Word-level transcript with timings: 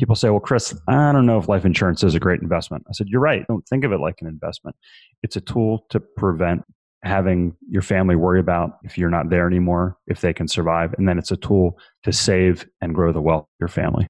people 0.00 0.16
say, 0.16 0.30
well, 0.30 0.40
Chris, 0.40 0.74
I 0.88 1.12
don't 1.12 1.26
know 1.26 1.38
if 1.38 1.46
life 1.46 1.66
insurance 1.66 2.02
is 2.02 2.14
a 2.14 2.18
great 2.18 2.40
investment. 2.40 2.84
I 2.88 2.92
said, 2.92 3.08
you're 3.08 3.20
right. 3.20 3.46
Don't 3.46 3.68
think 3.68 3.84
of 3.84 3.92
it 3.92 4.00
like 4.00 4.16
an 4.22 4.26
investment. 4.26 4.74
It's 5.22 5.36
a 5.36 5.42
tool 5.42 5.84
to 5.90 6.00
prevent 6.00 6.62
having 7.02 7.54
your 7.68 7.82
family 7.82 8.16
worry 8.16 8.40
about 8.40 8.78
if 8.82 8.96
you're 8.96 9.10
not 9.10 9.28
there 9.28 9.46
anymore, 9.46 9.98
if 10.06 10.22
they 10.22 10.32
can 10.32 10.48
survive. 10.48 10.94
And 10.96 11.06
then 11.06 11.18
it's 11.18 11.30
a 11.30 11.36
tool 11.36 11.78
to 12.04 12.12
save 12.12 12.66
and 12.80 12.94
grow 12.94 13.12
the 13.12 13.20
wealth 13.20 13.42
of 13.42 13.56
your 13.60 13.68
family. 13.68 14.06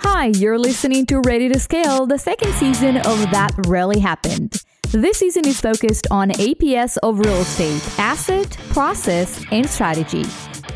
Hi, 0.00 0.26
you're 0.26 0.58
listening 0.58 1.06
to 1.06 1.20
Ready 1.20 1.48
to 1.48 1.60
Scale, 1.60 2.06
the 2.06 2.18
second 2.18 2.52
season 2.54 2.96
of 2.96 3.20
That 3.30 3.54
Really 3.68 4.00
Happened. 4.00 4.60
This 4.90 5.18
season 5.18 5.46
is 5.46 5.60
focused 5.60 6.08
on 6.10 6.30
APS 6.30 6.96
of 7.04 7.20
real 7.20 7.36
estate, 7.36 8.00
asset, 8.00 8.50
process, 8.70 9.44
and 9.52 9.68
strategy. 9.68 10.24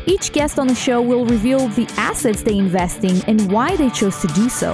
Each 0.05 0.33
guest 0.33 0.59
on 0.59 0.67
the 0.67 0.75
show 0.75 1.01
will 1.01 1.25
reveal 1.25 1.69
the 1.69 1.87
assets 1.97 2.43
they 2.43 2.57
invest 2.57 3.05
in 3.05 3.23
and 3.25 3.49
why 3.51 3.75
they 3.77 3.89
chose 3.89 4.19
to 4.21 4.27
do 4.27 4.49
so. 4.49 4.73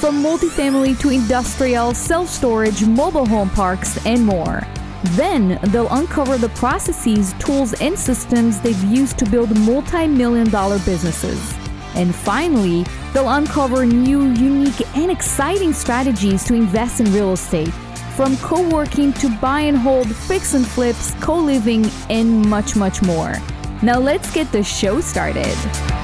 From 0.00 0.22
multifamily 0.22 0.98
to 1.00 1.10
industrial, 1.10 1.92
self 1.92 2.28
storage, 2.28 2.84
mobile 2.86 3.26
home 3.26 3.50
parks, 3.50 4.04
and 4.06 4.24
more. 4.24 4.62
Then 5.16 5.58
they'll 5.64 5.92
uncover 5.92 6.38
the 6.38 6.48
processes, 6.50 7.34
tools, 7.38 7.74
and 7.74 7.98
systems 7.98 8.60
they've 8.60 8.84
used 8.84 9.18
to 9.18 9.26
build 9.26 9.54
multi 9.58 10.06
million 10.06 10.48
dollar 10.48 10.78
businesses. 10.80 11.54
And 11.94 12.14
finally, 12.14 12.86
they'll 13.12 13.28
uncover 13.28 13.84
new, 13.84 14.30
unique, 14.30 14.96
and 14.96 15.10
exciting 15.10 15.74
strategies 15.74 16.44
to 16.44 16.54
invest 16.54 17.00
in 17.00 17.12
real 17.12 17.32
estate. 17.32 17.72
From 18.16 18.36
co 18.38 18.66
working 18.70 19.12
to 19.14 19.28
buy 19.40 19.60
and 19.60 19.76
hold, 19.76 20.14
fix 20.14 20.54
and 20.54 20.66
flips, 20.66 21.14
co 21.20 21.36
living, 21.36 21.84
and 22.08 22.48
much, 22.48 22.76
much 22.76 23.02
more. 23.02 23.34
Now 23.82 23.98
let's 23.98 24.30
get 24.30 24.52
the 24.52 24.62
show 24.62 25.00
started. 25.00 25.99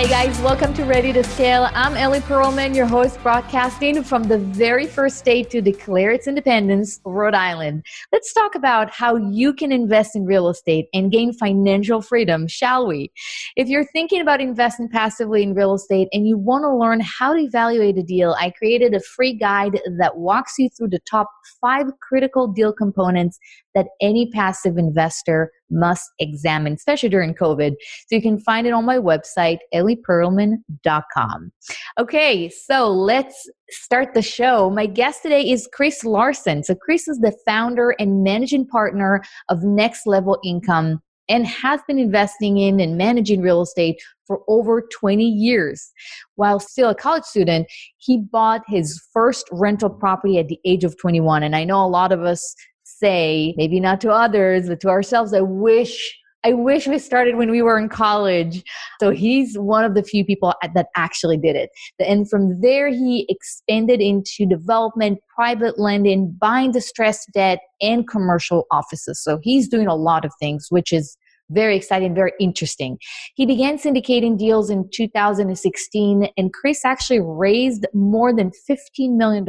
Hey 0.00 0.08
guys, 0.08 0.40
welcome 0.40 0.72
to 0.76 0.84
Ready 0.84 1.12
to 1.12 1.22
Scale. 1.22 1.68
I'm 1.74 1.94
Ellie 1.94 2.20
Perlman, 2.20 2.74
your 2.74 2.86
host, 2.86 3.22
broadcasting 3.22 4.02
from 4.02 4.22
the 4.22 4.38
very 4.38 4.86
first 4.86 5.18
state 5.18 5.50
to 5.50 5.60
declare 5.60 6.10
its 6.12 6.26
independence, 6.26 7.00
Rhode 7.04 7.34
Island. 7.34 7.84
Let's 8.10 8.32
talk 8.32 8.54
about 8.54 8.90
how 8.90 9.16
you 9.16 9.52
can 9.52 9.70
invest 9.70 10.16
in 10.16 10.24
real 10.24 10.48
estate 10.48 10.86
and 10.94 11.12
gain 11.12 11.34
financial 11.34 12.00
freedom, 12.00 12.48
shall 12.48 12.86
we? 12.86 13.12
If 13.56 13.68
you're 13.68 13.84
thinking 13.92 14.22
about 14.22 14.40
investing 14.40 14.88
passively 14.88 15.42
in 15.42 15.52
real 15.52 15.74
estate 15.74 16.08
and 16.14 16.26
you 16.26 16.38
want 16.38 16.62
to 16.62 16.74
learn 16.74 17.00
how 17.00 17.34
to 17.34 17.38
evaluate 17.38 17.98
a 17.98 18.02
deal, 18.02 18.34
I 18.40 18.52
created 18.52 18.94
a 18.94 19.00
free 19.00 19.34
guide 19.34 19.82
that 19.98 20.16
walks 20.16 20.54
you 20.58 20.70
through 20.70 20.88
the 20.88 21.00
top 21.00 21.28
five 21.60 21.88
critical 22.00 22.48
deal 22.48 22.72
components 22.72 23.38
that 23.74 23.88
any 24.00 24.30
passive 24.30 24.78
investor 24.78 25.50
must 25.70 26.10
examine, 26.18 26.74
especially 26.74 27.08
during 27.08 27.34
COVID. 27.34 27.72
So 28.08 28.16
you 28.16 28.22
can 28.22 28.38
find 28.38 28.66
it 28.66 28.72
on 28.72 28.84
my 28.84 28.98
website, 28.98 29.58
ellieperlman.com. 29.74 31.52
Okay, 31.98 32.48
so 32.48 32.88
let's 32.88 33.50
start 33.70 34.14
the 34.14 34.22
show. 34.22 34.70
My 34.70 34.86
guest 34.86 35.22
today 35.22 35.48
is 35.48 35.68
Chris 35.72 36.04
Larson. 36.04 36.62
So 36.64 36.74
Chris 36.74 37.08
is 37.08 37.18
the 37.18 37.36
founder 37.46 37.94
and 37.98 38.22
managing 38.22 38.66
partner 38.66 39.22
of 39.48 39.62
Next 39.62 40.06
Level 40.06 40.38
Income 40.44 41.00
and 41.30 41.46
has 41.46 41.80
been 41.86 41.98
investing 41.98 42.58
in 42.58 42.80
and 42.80 42.98
managing 42.98 43.40
real 43.40 43.62
estate 43.62 44.02
for 44.26 44.42
over 44.48 44.82
20 44.92 45.24
years. 45.24 45.92
While 46.34 46.58
still 46.58 46.90
a 46.90 46.94
college 46.94 47.22
student, 47.22 47.68
he 47.98 48.18
bought 48.18 48.62
his 48.66 49.00
first 49.12 49.48
rental 49.52 49.88
property 49.88 50.38
at 50.38 50.48
the 50.48 50.58
age 50.64 50.82
of 50.82 50.98
21. 50.98 51.44
And 51.44 51.54
I 51.54 51.64
know 51.64 51.84
a 51.84 51.86
lot 51.86 52.10
of 52.10 52.22
us 52.22 52.54
say, 52.98 53.54
maybe 53.56 53.80
not 53.80 54.00
to 54.02 54.10
others, 54.10 54.68
but 54.68 54.80
to 54.80 54.88
ourselves, 54.88 55.32
I 55.32 55.40
wish 55.40 56.16
I 56.42 56.54
wish 56.54 56.86
we 56.86 56.98
started 56.98 57.36
when 57.36 57.50
we 57.50 57.60
were 57.60 57.78
in 57.78 57.88
college. 57.88 58.64
So 58.98 59.10
he's 59.10 59.58
one 59.58 59.84
of 59.84 59.94
the 59.94 60.02
few 60.02 60.24
people 60.24 60.54
that 60.74 60.86
actually 60.96 61.36
did 61.36 61.54
it. 61.54 61.68
And 61.98 62.28
from 62.30 62.60
there, 62.62 62.88
he 62.88 63.26
expanded 63.28 64.00
into 64.00 64.46
development, 64.46 65.18
private 65.34 65.78
lending, 65.78 66.34
buying 66.40 66.72
distressed 66.72 67.28
debt, 67.34 67.58
and 67.82 68.08
commercial 68.08 68.66
offices. 68.70 69.22
So 69.22 69.38
he's 69.42 69.68
doing 69.68 69.86
a 69.86 69.94
lot 69.94 70.24
of 70.24 70.32
things, 70.40 70.68
which 70.70 70.92
is 70.92 71.16
very 71.50 71.76
exciting, 71.76 72.14
very 72.14 72.32
interesting. 72.40 72.98
He 73.34 73.44
began 73.44 73.76
syndicating 73.76 74.38
deals 74.38 74.70
in 74.70 74.88
2016, 74.92 76.28
and 76.36 76.52
Chris 76.52 76.84
actually 76.84 77.20
raised 77.20 77.86
more 77.92 78.34
than 78.34 78.50
$15 78.68 79.16
million 79.16 79.46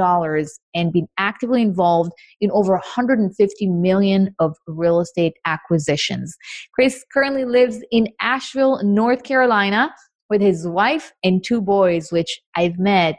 and 0.73 0.91
been 0.91 1.07
actively 1.17 1.61
involved 1.61 2.11
in 2.39 2.51
over 2.51 2.73
150 2.73 3.67
million 3.67 4.35
of 4.39 4.55
real 4.67 4.99
estate 4.99 5.33
acquisitions. 5.45 6.35
Chris 6.73 7.05
currently 7.13 7.45
lives 7.45 7.79
in 7.91 8.07
Asheville, 8.19 8.83
North 8.83 9.23
Carolina, 9.23 9.93
with 10.29 10.41
his 10.41 10.67
wife 10.67 11.11
and 11.23 11.43
two 11.43 11.61
boys, 11.61 12.11
which 12.11 12.39
I've 12.55 12.79
met 12.79 13.17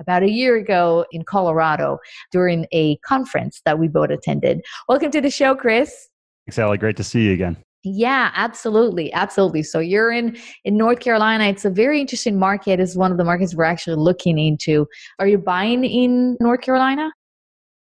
about 0.00 0.22
a 0.22 0.30
year 0.30 0.56
ago 0.56 1.06
in 1.10 1.22
Colorado 1.22 1.98
during 2.32 2.66
a 2.72 2.96
conference 2.98 3.60
that 3.64 3.78
we 3.78 3.88
both 3.88 4.10
attended. 4.10 4.60
Welcome 4.88 5.10
to 5.12 5.20
the 5.20 5.30
show, 5.30 5.54
Chris. 5.54 6.08
Thanks, 6.46 6.58
Ellie. 6.58 6.78
Great 6.78 6.96
to 6.96 7.04
see 7.04 7.24
you 7.26 7.32
again. 7.32 7.56
Yeah, 7.88 8.32
absolutely. 8.34 9.12
Absolutely. 9.12 9.62
So 9.62 9.78
you're 9.78 10.10
in 10.10 10.36
in 10.64 10.76
North 10.76 10.98
Carolina. 10.98 11.44
It's 11.44 11.64
a 11.64 11.70
very 11.70 12.00
interesting 12.00 12.36
market. 12.36 12.80
It's 12.80 12.96
one 12.96 13.12
of 13.12 13.16
the 13.16 13.22
markets 13.22 13.54
we're 13.54 13.62
actually 13.62 13.94
looking 13.94 14.40
into. 14.40 14.88
Are 15.20 15.28
you 15.28 15.38
buying 15.38 15.84
in 15.84 16.36
North 16.40 16.62
Carolina? 16.62 17.12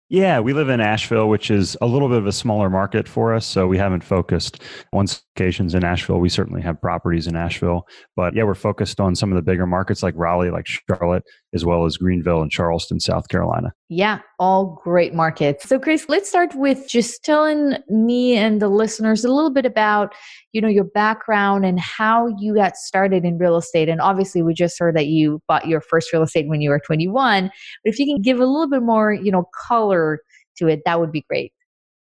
Yeah, 0.08 0.40
we 0.40 0.54
live 0.54 0.70
in 0.70 0.80
Asheville, 0.80 1.28
which 1.28 1.50
is 1.50 1.76
a 1.82 1.86
little 1.86 2.08
bit 2.08 2.16
of 2.16 2.26
a 2.26 2.32
smaller 2.32 2.70
market 2.70 3.06
for 3.06 3.34
us. 3.34 3.44
So 3.44 3.66
we 3.66 3.76
haven't 3.76 4.02
focused 4.02 4.62
on 4.94 5.06
locations 5.40 5.74
in 5.74 5.84
Asheville. 5.84 6.18
We 6.18 6.28
certainly 6.28 6.60
have 6.62 6.80
properties 6.80 7.26
in 7.26 7.34
Asheville, 7.34 7.86
but 8.14 8.34
yeah, 8.34 8.44
we're 8.44 8.54
focused 8.54 9.00
on 9.00 9.14
some 9.14 9.32
of 9.32 9.36
the 9.36 9.42
bigger 9.42 9.66
markets 9.66 10.02
like 10.02 10.14
Raleigh, 10.16 10.50
like 10.50 10.66
Charlotte, 10.66 11.22
as 11.54 11.64
well 11.64 11.86
as 11.86 11.96
Greenville 11.96 12.42
and 12.42 12.50
Charleston, 12.50 13.00
South 13.00 13.28
Carolina. 13.28 13.72
Yeah, 13.88 14.20
all 14.38 14.80
great 14.84 15.14
markets. 15.14 15.66
So, 15.66 15.78
Chris, 15.78 16.06
let's 16.08 16.28
start 16.28 16.54
with 16.54 16.86
just 16.88 17.24
telling 17.24 17.74
me 17.88 18.36
and 18.36 18.60
the 18.60 18.68
listeners 18.68 19.24
a 19.24 19.32
little 19.32 19.50
bit 19.50 19.64
about 19.64 20.14
you 20.52 20.60
know 20.60 20.68
your 20.68 20.84
background 20.84 21.64
and 21.64 21.80
how 21.80 22.28
you 22.38 22.54
got 22.54 22.76
started 22.76 23.24
in 23.24 23.38
real 23.38 23.56
estate 23.56 23.88
and 23.88 24.00
obviously 24.00 24.42
we 24.42 24.52
just 24.52 24.78
heard 24.80 24.96
that 24.96 25.06
you 25.06 25.40
bought 25.46 25.68
your 25.68 25.80
first 25.80 26.12
real 26.12 26.24
estate 26.24 26.48
when 26.48 26.60
you 26.60 26.70
were 26.70 26.80
21 26.80 27.44
but 27.44 27.52
if 27.84 28.00
you 28.00 28.04
can 28.04 28.20
give 28.20 28.40
a 28.40 28.44
little 28.44 28.68
bit 28.68 28.82
more 28.82 29.12
you 29.12 29.30
know 29.30 29.48
color 29.68 30.18
to 30.56 30.66
it 30.66 30.80
that 30.84 30.98
would 30.98 31.12
be 31.12 31.24
great 31.28 31.52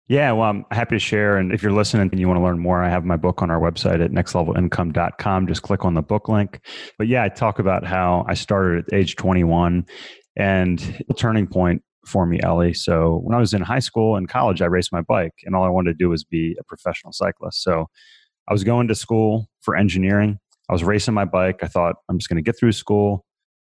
yeah, 0.07 0.31
well, 0.31 0.49
I'm 0.49 0.65
happy 0.71 0.95
to 0.95 0.99
share. 0.99 1.37
And 1.37 1.51
if 1.51 1.61
you're 1.61 1.73
listening 1.73 2.09
and 2.09 2.19
you 2.19 2.27
want 2.27 2.39
to 2.39 2.43
learn 2.43 2.59
more, 2.59 2.81
I 2.81 2.89
have 2.89 3.03
my 3.03 3.17
book 3.17 3.41
on 3.41 3.51
our 3.51 3.59
website 3.59 4.03
at 4.03 4.11
nextlevelincome.com. 4.11 5.47
Just 5.47 5.63
click 5.63 5.83
on 5.83 5.95
the 5.95 6.01
book 6.01 6.29
link. 6.29 6.61
But 6.97 7.07
yeah, 7.07 7.23
I 7.23 7.29
talk 7.29 7.59
about 7.59 7.85
how 7.85 8.25
I 8.27 8.33
started 8.33 8.85
at 8.87 8.93
age 8.93 9.17
21 9.17 9.85
and 10.37 10.79
the 11.07 11.13
turning 11.13 11.47
point 11.47 11.81
for 12.05 12.25
me, 12.25 12.39
Ellie. 12.41 12.73
So 12.73 13.19
when 13.23 13.35
I 13.35 13.39
was 13.39 13.53
in 13.53 13.61
high 13.61 13.79
school 13.79 14.15
and 14.15 14.29
college, 14.29 14.61
I 14.61 14.65
raced 14.65 14.93
my 14.93 15.01
bike 15.01 15.33
and 15.43 15.55
all 15.55 15.65
I 15.65 15.69
wanted 15.69 15.91
to 15.91 15.97
do 15.97 16.09
was 16.09 16.23
be 16.23 16.55
a 16.57 16.63
professional 16.63 17.11
cyclist. 17.11 17.61
So 17.61 17.87
I 18.47 18.53
was 18.53 18.63
going 18.63 18.87
to 18.87 18.95
school 18.95 19.47
for 19.59 19.75
engineering. 19.75 20.39
I 20.69 20.73
was 20.73 20.85
racing 20.85 21.15
my 21.15 21.25
bike. 21.25 21.59
I 21.63 21.67
thought 21.67 21.95
I'm 22.07 22.17
just 22.17 22.29
going 22.29 22.41
to 22.41 22.47
get 22.47 22.57
through 22.57 22.71
school, 22.71 23.25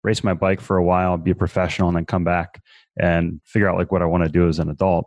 race 0.04 0.24
my 0.24 0.34
bike 0.34 0.62
for 0.62 0.78
a 0.78 0.84
while, 0.84 1.16
be 1.18 1.32
a 1.32 1.36
professional, 1.36 1.90
and 1.90 1.98
then 1.98 2.06
come 2.06 2.24
back 2.24 2.60
and 3.00 3.40
figure 3.46 3.70
out 3.70 3.78
like 3.78 3.92
what 3.92 4.02
I 4.02 4.06
want 4.06 4.24
to 4.24 4.30
do 4.30 4.48
as 4.48 4.58
an 4.60 4.70
adult. 4.70 5.06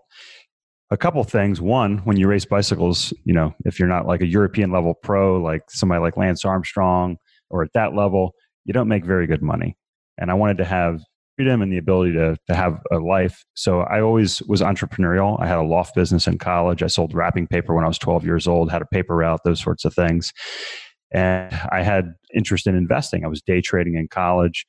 A 0.90 0.96
couple 0.96 1.22
things. 1.24 1.60
One, 1.60 1.98
when 1.98 2.16
you 2.16 2.28
race 2.28 2.44
bicycles, 2.44 3.12
you 3.24 3.34
know, 3.34 3.54
if 3.64 3.78
you're 3.78 3.88
not 3.88 4.06
like 4.06 4.20
a 4.20 4.26
European 4.26 4.70
level 4.70 4.94
pro, 4.94 5.40
like 5.40 5.62
somebody 5.68 6.00
like 6.00 6.16
Lance 6.16 6.44
Armstrong 6.44 7.16
or 7.50 7.62
at 7.62 7.72
that 7.74 7.94
level, 7.94 8.34
you 8.64 8.72
don't 8.72 8.88
make 8.88 9.04
very 9.04 9.26
good 9.26 9.42
money. 9.42 9.76
And 10.18 10.30
I 10.30 10.34
wanted 10.34 10.58
to 10.58 10.64
have 10.64 11.00
freedom 11.36 11.60
and 11.60 11.72
the 11.72 11.78
ability 11.78 12.12
to, 12.12 12.36
to 12.48 12.54
have 12.54 12.80
a 12.90 12.98
life. 12.98 13.44
So 13.54 13.80
I 13.80 14.00
always 14.00 14.42
was 14.42 14.62
entrepreneurial. 14.62 15.40
I 15.40 15.46
had 15.46 15.58
a 15.58 15.62
loft 15.62 15.94
business 15.94 16.26
in 16.26 16.38
college. 16.38 16.82
I 16.82 16.86
sold 16.86 17.14
wrapping 17.14 17.46
paper 17.46 17.74
when 17.74 17.84
I 17.84 17.88
was 17.88 17.98
12 17.98 18.24
years 18.24 18.46
old, 18.46 18.70
had 18.70 18.82
a 18.82 18.86
paper 18.86 19.16
route, 19.16 19.40
those 19.44 19.60
sorts 19.60 19.84
of 19.84 19.92
things. 19.92 20.32
And 21.12 21.52
I 21.70 21.82
had 21.82 22.14
interest 22.34 22.66
in 22.66 22.74
investing. 22.74 23.24
I 23.24 23.28
was 23.28 23.42
day 23.42 23.60
trading 23.60 23.94
in 23.94 24.08
college. 24.08 24.66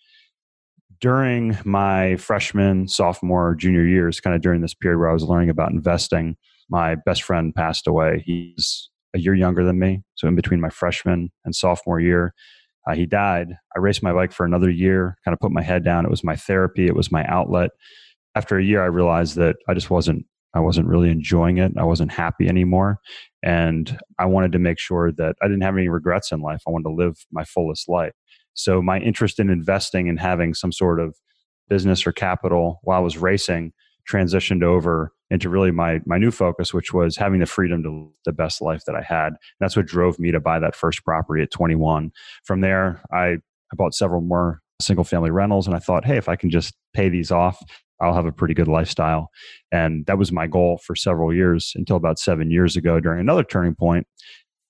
During 1.00 1.58
my 1.64 2.16
freshman, 2.16 2.88
sophomore, 2.88 3.56
junior 3.56 3.86
years, 3.86 4.20
kind 4.20 4.36
of 4.36 4.42
during 4.42 4.62
this 4.62 4.74
period 4.74 4.98
where 4.98 5.10
I 5.10 5.14
was 5.14 5.24
learning 5.24 5.50
about 5.50 5.72
investing, 5.72 6.38
my 6.70 6.96
best 6.96 7.24
friend 7.24 7.54
passed 7.54 7.88
away. 7.88 8.24
He's 8.26 8.90
a 9.14 9.20
year 9.20 9.36
younger 9.36 9.64
than 9.64 9.80
me. 9.80 10.04
So 10.16 10.28
in 10.28 10.36
between 10.36 10.60
my 10.60 10.70
freshman 10.70 11.32
and 11.46 11.56
sophomore 11.56 12.00
year, 12.00 12.34
uh, 12.88 12.96
he 12.96 13.06
died. 13.06 13.50
I 13.76 13.80
raced 13.80 14.02
my 14.02 14.14
bike 14.14 14.32
for 14.32 14.46
another 14.46 14.70
year, 14.70 15.18
kind 15.24 15.34
of 15.34 15.40
put 15.40 15.52
my 15.52 15.62
head 15.62 15.84
down. 15.84 16.06
It 16.06 16.12
was 16.12 16.24
my 16.24 16.36
therapy, 16.36 16.88
it 16.88 16.96
was 16.96 17.12
my 17.12 17.26
outlet. 17.26 17.72
After 18.36 18.58
a 18.58 18.64
year, 18.64 18.82
I 18.82 18.88
realized 18.88 19.36
that 19.36 19.58
I 19.68 19.74
just 19.74 19.90
wasn't 19.90 20.26
I 20.54 20.60
wasn't 20.60 20.88
really 20.88 21.12
enjoying 21.12 21.58
it. 21.58 21.74
I 21.78 21.84
wasn't 21.84 22.12
happy 22.12 22.48
anymore. 22.48 23.00
And 23.44 24.00
I 24.18 24.26
wanted 24.26 24.54
to 24.54 24.60
make 24.60 24.80
sure 24.80 25.12
that 25.12 25.36
I 25.42 25.48
didn't 25.48 25.62
have 25.62 25.76
any 25.76 25.90
regrets 25.90 26.32
in 26.32 26.40
life. 26.42 26.62
I 26.68 26.72
wanted 26.72 26.86
to 26.86 26.96
live 26.96 27.18
my 27.32 27.44
fullest 27.44 27.88
life. 27.88 28.14
So 28.58 28.82
my 28.82 29.00
interest 29.00 29.40
in 29.40 29.50
investing 29.50 30.10
and 30.10 30.20
having 30.20 30.54
some 30.54 30.72
sort 30.72 31.00
of 31.00 31.16
business 31.70 32.06
or 32.06 32.12
capital 32.12 32.80
while 32.84 32.98
I 32.98 33.02
was 33.02 33.18
racing 33.18 33.72
transitioned 34.10 34.64
over 34.64 35.12
into 35.30 35.50
really 35.50 35.72
my 35.72 36.00
my 36.06 36.18
new 36.18 36.32
focus, 36.32 36.74
which 36.74 36.94
was 36.94 37.18
having 37.18 37.40
the 37.40 37.46
freedom 37.46 37.84
to 37.84 37.92
live 37.92 38.12
the 38.26 38.32
best 38.32 38.62
life 38.62 38.84
that 38.86 38.96
I 38.96 39.02
had. 39.02 39.28
And 39.28 39.38
that's 39.60 39.76
what 39.76 39.86
drove 39.86 40.18
me 40.20 40.32
to 40.32 40.40
buy 40.40 40.60
that 40.60 40.76
first 40.76 41.04
property 41.04 41.44
at 41.44 41.52
21. 41.52 42.12
From 42.46 42.62
there, 42.62 43.02
I, 43.12 43.26
I 43.28 43.76
bought 43.76 43.94
several 43.94 44.22
more 44.22 44.62
single 44.82 45.04
family 45.04 45.32
rentals, 45.32 45.68
and 45.68 45.76
I 45.76 45.80
thought, 45.80 46.06
hey, 46.06 46.18
if 46.18 46.30
I 46.30 46.36
can 46.36 46.50
just 46.50 46.74
pay 46.94 47.10
these 47.10 47.32
off, 47.32 47.62
I'll 48.02 48.14
have 48.14 48.26
a 48.26 48.32
pretty 48.32 48.54
good 48.54 48.68
lifestyle. 48.68 49.30
And 49.72 50.06
that 50.06 50.18
was 50.18 50.32
my 50.32 50.48
goal 50.48 50.80
for 50.84 50.96
several 50.96 51.34
years 51.34 51.74
until 51.76 51.96
about 51.96 52.20
seven 52.20 52.52
years 52.52 52.76
ago 52.76 53.00
during 53.00 53.20
another 53.20 53.44
turning 53.44 53.76
point. 53.76 54.08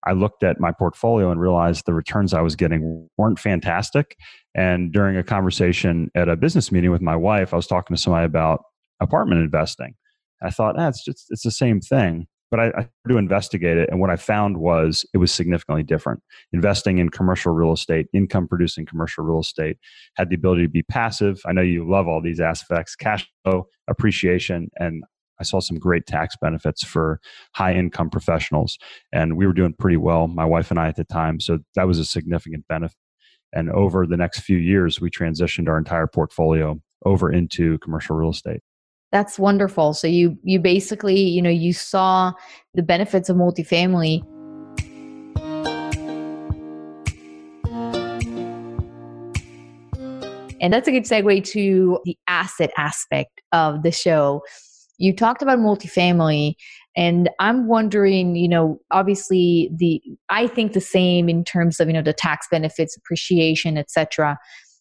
I 0.08 0.14
looked 0.14 0.44
at 0.44 0.60
my 0.60 0.72
portfolio 0.72 1.30
and 1.32 1.40
realized 1.40 1.86
the 1.86 1.94
returns 1.94 2.34
I 2.34 2.42
was 2.42 2.56
getting 2.56 3.10
weren't 3.18 3.40
fantastic. 3.40 4.16
And 4.56 4.94
during 4.94 5.18
a 5.18 5.24
conversation 5.24 6.10
at 6.16 6.30
a 6.30 6.38
business 6.38 6.72
meeting 6.72 6.92
with 6.92 7.02
my 7.02 7.16
wife, 7.16 7.54
I 7.54 7.58
was 7.58 7.68
talking 7.68 7.96
to 7.96 8.02
somebody 8.02 8.26
about 8.26 8.62
apartment 9.02 9.42
investing. 9.42 9.96
I 10.42 10.50
thought, 10.50 10.76
ah, 10.78 10.88
it's 10.88 11.04
just 11.04 11.26
it's 11.30 11.44
the 11.44 11.52
same 11.52 11.82
thing. 11.82 12.28
But 12.50 12.62
I, 12.62 12.66
I 12.68 12.70
started 12.70 13.10
to 13.10 13.18
investigate 13.18 13.78
it, 13.78 13.90
and 13.90 14.00
what 14.00 14.10
I 14.10 14.16
found 14.16 14.58
was 14.58 15.06
it 15.14 15.18
was 15.18 15.34
significantly 15.34 15.84
different. 15.84 16.22
Investing 16.54 16.98
in 17.00 17.10
commercial 17.10 17.54
real 17.54 17.74
estate, 17.74 18.08
income 18.14 18.48
producing 18.48 18.86
commercial 18.86 19.26
real 19.26 19.42
estate, 19.42 19.78
had 20.16 20.30
the 20.30 20.36
ability 20.36 20.62
to 20.64 20.70
be 20.70 20.84
passive. 20.84 21.42
I 21.46 21.52
know 21.52 21.62
you 21.62 21.90
love 21.90 22.08
all 22.08 22.22
these 22.22 22.40
aspects: 22.40 22.96
cash 22.96 23.30
flow, 23.44 23.68
appreciation, 23.90 24.70
and 24.78 25.04
I 25.40 25.44
saw 25.44 25.60
some 25.60 25.78
great 25.78 26.06
tax 26.06 26.36
benefits 26.40 26.84
for 26.84 27.20
high 27.54 27.74
income 27.74 28.10
professionals. 28.10 28.78
And 29.12 29.38
we 29.38 29.46
were 29.46 29.54
doing 29.54 29.74
pretty 29.74 29.98
well, 29.98 30.28
my 30.28 30.46
wife 30.46 30.72
and 30.72 30.80
I 30.80 30.88
at 30.88 30.96
the 30.96 31.04
time. 31.04 31.40
So 31.40 31.60
that 31.76 31.88
was 31.88 32.00
a 32.00 32.06
significant 32.06 32.68
benefit. 32.68 32.98
And 33.54 33.70
over 33.72 34.06
the 34.06 34.18
next 34.18 34.42
few 34.42 34.58
years, 34.58 35.00
we 35.00 35.10
transitioned 35.10 35.68
our 35.68 35.78
entire 35.78 36.08
portfolio 36.08 36.80
over 37.06 37.32
into 37.32 37.78
commercial 37.80 38.16
real 38.16 38.32
estate. 38.32 38.62
That's 39.12 39.40
wonderful. 39.40 39.94
So 39.94 40.08
you 40.08 40.38
you 40.44 40.60
basically, 40.60 41.20
you 41.20 41.42
know, 41.42 41.50
you 41.50 41.72
saw 41.72 42.34
the 42.74 42.84
benefits 42.84 43.30
of 43.30 43.38
multifamily. 43.38 44.22
And 50.60 50.74
that's 50.74 50.88
a 50.88 50.92
good 50.92 51.04
segue 51.04 51.46
to 51.52 52.00
the 52.04 52.18
asset 52.28 52.72
aspect 52.78 53.42
of 53.52 53.84
the 53.84 53.92
show. 53.92 54.42
You 54.98 55.16
talked 55.16 55.42
about 55.42 55.60
multifamily 55.60 56.56
and 56.96 57.30
I'm 57.40 57.68
wondering, 57.68 58.36
you 58.36 58.48
know, 58.48 58.80
obviously 58.92 59.70
the 59.76 60.02
I 60.30 60.48
think 60.48 60.74
the 60.74 60.82
same 60.82 61.30
in 61.30 61.44
terms 61.44 61.80
of, 61.80 61.88
you 61.88 61.94
know, 61.94 62.02
the 62.02 62.14
tax 62.14 62.48
benefits, 62.50 62.98
appreciation, 62.98 63.78
etc. 63.78 64.38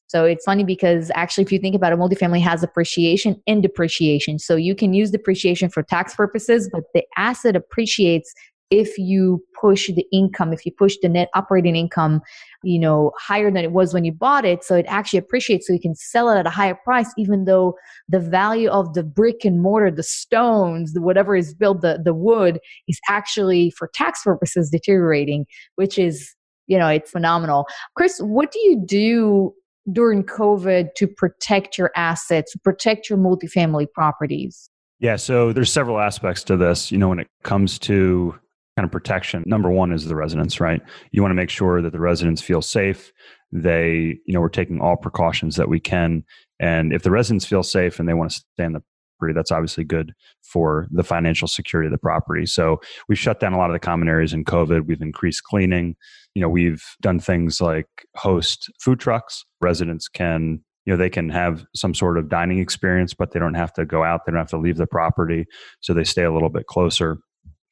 So 0.08 0.24
it's 0.24 0.44
funny 0.44 0.64
because 0.64 1.10
actually, 1.14 1.44
if 1.44 1.52
you 1.52 1.58
think 1.58 1.74
about 1.74 1.92
it, 1.92 1.98
multifamily 1.98 2.40
has 2.40 2.62
appreciation 2.62 3.42
and 3.46 3.62
depreciation. 3.62 4.38
So 4.38 4.56
you 4.56 4.74
can 4.74 4.94
use 4.94 5.10
depreciation 5.10 5.68
for 5.68 5.82
tax 5.82 6.14
purposes, 6.14 6.70
but 6.72 6.84
the 6.94 7.04
asset 7.16 7.56
appreciates 7.56 8.32
if 8.70 8.98
you 8.98 9.42
push 9.60 9.86
the 9.88 10.04
income, 10.12 10.52
if 10.52 10.66
you 10.66 10.72
push 10.72 10.96
the 11.00 11.08
net 11.08 11.28
operating 11.34 11.76
income, 11.76 12.20
you 12.62 12.78
know, 12.78 13.12
higher 13.18 13.50
than 13.50 13.62
it 13.62 13.72
was 13.72 13.94
when 13.94 14.04
you 14.04 14.12
bought 14.12 14.44
it. 14.44 14.64
So 14.64 14.74
it 14.74 14.86
actually 14.88 15.20
appreciates. 15.20 15.66
So 15.66 15.72
you 15.72 15.80
can 15.80 15.94
sell 15.94 16.28
it 16.30 16.38
at 16.38 16.46
a 16.46 16.50
higher 16.50 16.74
price, 16.74 17.12
even 17.16 17.44
though 17.44 17.76
the 18.08 18.18
value 18.18 18.68
of 18.68 18.94
the 18.94 19.04
brick 19.04 19.44
and 19.44 19.62
mortar, 19.62 19.90
the 19.90 20.02
stones, 20.02 20.94
the 20.94 21.00
whatever 21.00 21.36
is 21.36 21.54
built, 21.54 21.80
the, 21.80 22.00
the 22.04 22.14
wood 22.14 22.58
is 22.88 22.98
actually 23.08 23.70
for 23.70 23.88
tax 23.94 24.22
purposes 24.24 24.70
deteriorating, 24.70 25.46
which 25.76 25.98
is, 25.98 26.34
you 26.66 26.76
know, 26.76 26.88
it's 26.88 27.10
phenomenal. 27.10 27.66
Chris, 27.94 28.18
what 28.18 28.50
do 28.50 28.58
you 28.60 28.82
do 28.84 29.54
during 29.92 30.24
COVID 30.24 30.88
to 30.96 31.06
protect 31.06 31.78
your 31.78 31.92
assets, 31.94 32.56
protect 32.64 33.08
your 33.08 33.18
multifamily 33.18 33.86
properties? 33.92 34.68
Yeah, 34.98 35.16
so 35.16 35.52
there's 35.52 35.70
several 35.70 36.00
aspects 36.00 36.42
to 36.44 36.56
this. 36.56 36.90
You 36.90 36.98
know, 36.98 37.08
when 37.08 37.20
it 37.20 37.28
comes 37.42 37.78
to 37.80 38.34
kind 38.76 38.84
of 38.84 38.92
protection, 38.92 39.42
number 39.46 39.70
one 39.70 39.90
is 39.90 40.04
the 40.04 40.14
residents, 40.14 40.60
right? 40.60 40.82
You 41.10 41.22
want 41.22 41.30
to 41.30 41.36
make 41.36 41.48
sure 41.50 41.80
that 41.80 41.92
the 41.92 42.00
residents 42.00 42.42
feel 42.42 42.60
safe. 42.60 43.12
They, 43.50 44.18
you 44.26 44.34
know, 44.34 44.40
we're 44.40 44.48
taking 44.50 44.80
all 44.80 44.96
precautions 44.96 45.56
that 45.56 45.68
we 45.68 45.80
can. 45.80 46.24
And 46.60 46.92
if 46.92 47.02
the 47.02 47.10
residents 47.10 47.46
feel 47.46 47.62
safe 47.62 47.98
and 47.98 48.08
they 48.08 48.14
want 48.14 48.32
to 48.32 48.36
stay 48.54 48.64
in 48.64 48.74
the 48.74 48.82
property, 49.18 49.34
that's 49.34 49.50
obviously 49.50 49.84
good 49.84 50.12
for 50.42 50.88
the 50.90 51.04
financial 51.04 51.48
security 51.48 51.86
of 51.86 51.92
the 51.92 51.98
property. 51.98 52.44
So 52.44 52.80
we've 53.08 53.18
shut 53.18 53.40
down 53.40 53.54
a 53.54 53.58
lot 53.58 53.70
of 53.70 53.74
the 53.74 53.80
common 53.80 54.08
areas 54.08 54.34
in 54.34 54.44
COVID. 54.44 54.86
We've 54.86 55.00
increased 55.00 55.44
cleaning. 55.44 55.96
You 56.34 56.42
know, 56.42 56.50
we've 56.50 56.84
done 57.00 57.18
things 57.18 57.62
like 57.62 57.88
host 58.14 58.70
food 58.78 59.00
trucks. 59.00 59.44
Residents 59.62 60.06
can 60.06 60.60
you 60.84 60.92
know 60.92 60.96
they 60.96 61.10
can 61.10 61.30
have 61.30 61.64
some 61.74 61.94
sort 61.94 62.16
of 62.16 62.28
dining 62.28 62.60
experience 62.60 63.12
but 63.12 63.32
they 63.32 63.40
don't 63.40 63.54
have 63.54 63.72
to 63.72 63.84
go 63.84 64.04
out 64.04 64.20
they 64.24 64.30
don't 64.30 64.38
have 64.38 64.48
to 64.48 64.56
leave 64.56 64.76
the 64.76 64.86
property 64.86 65.44
so 65.80 65.92
they 65.92 66.04
stay 66.04 66.22
a 66.22 66.32
little 66.32 66.48
bit 66.48 66.66
closer 66.66 67.18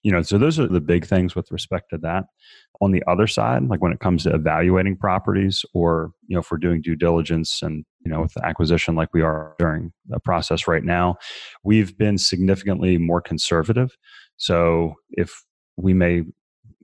you 0.04 0.12
know 0.12 0.22
so 0.22 0.38
those 0.38 0.60
are 0.60 0.68
the 0.68 0.80
big 0.80 1.04
things 1.04 1.34
with 1.34 1.50
respect 1.50 1.90
to 1.90 1.98
that. 1.98 2.26
On 2.80 2.92
the 2.92 3.02
other 3.08 3.26
side 3.26 3.64
like 3.64 3.80
when 3.80 3.92
it 3.92 4.00
comes 4.00 4.22
to 4.24 4.34
evaluating 4.34 4.96
properties 4.96 5.64
or 5.74 6.12
you 6.28 6.34
know 6.34 6.40
if 6.40 6.50
we're 6.50 6.58
doing 6.58 6.82
due 6.82 6.94
diligence 6.94 7.62
and 7.62 7.84
you 8.04 8.12
know 8.12 8.20
with 8.20 8.34
the 8.34 8.44
acquisition 8.44 8.94
like 8.94 9.08
we 9.12 9.22
are 9.22 9.56
during 9.58 9.92
the 10.06 10.20
process 10.20 10.68
right 10.68 10.84
now 10.84 11.16
we've 11.64 11.96
been 11.98 12.18
significantly 12.18 12.98
more 12.98 13.20
conservative. 13.20 13.96
So 14.36 14.94
if 15.10 15.42
we 15.76 15.94
may 15.94 16.22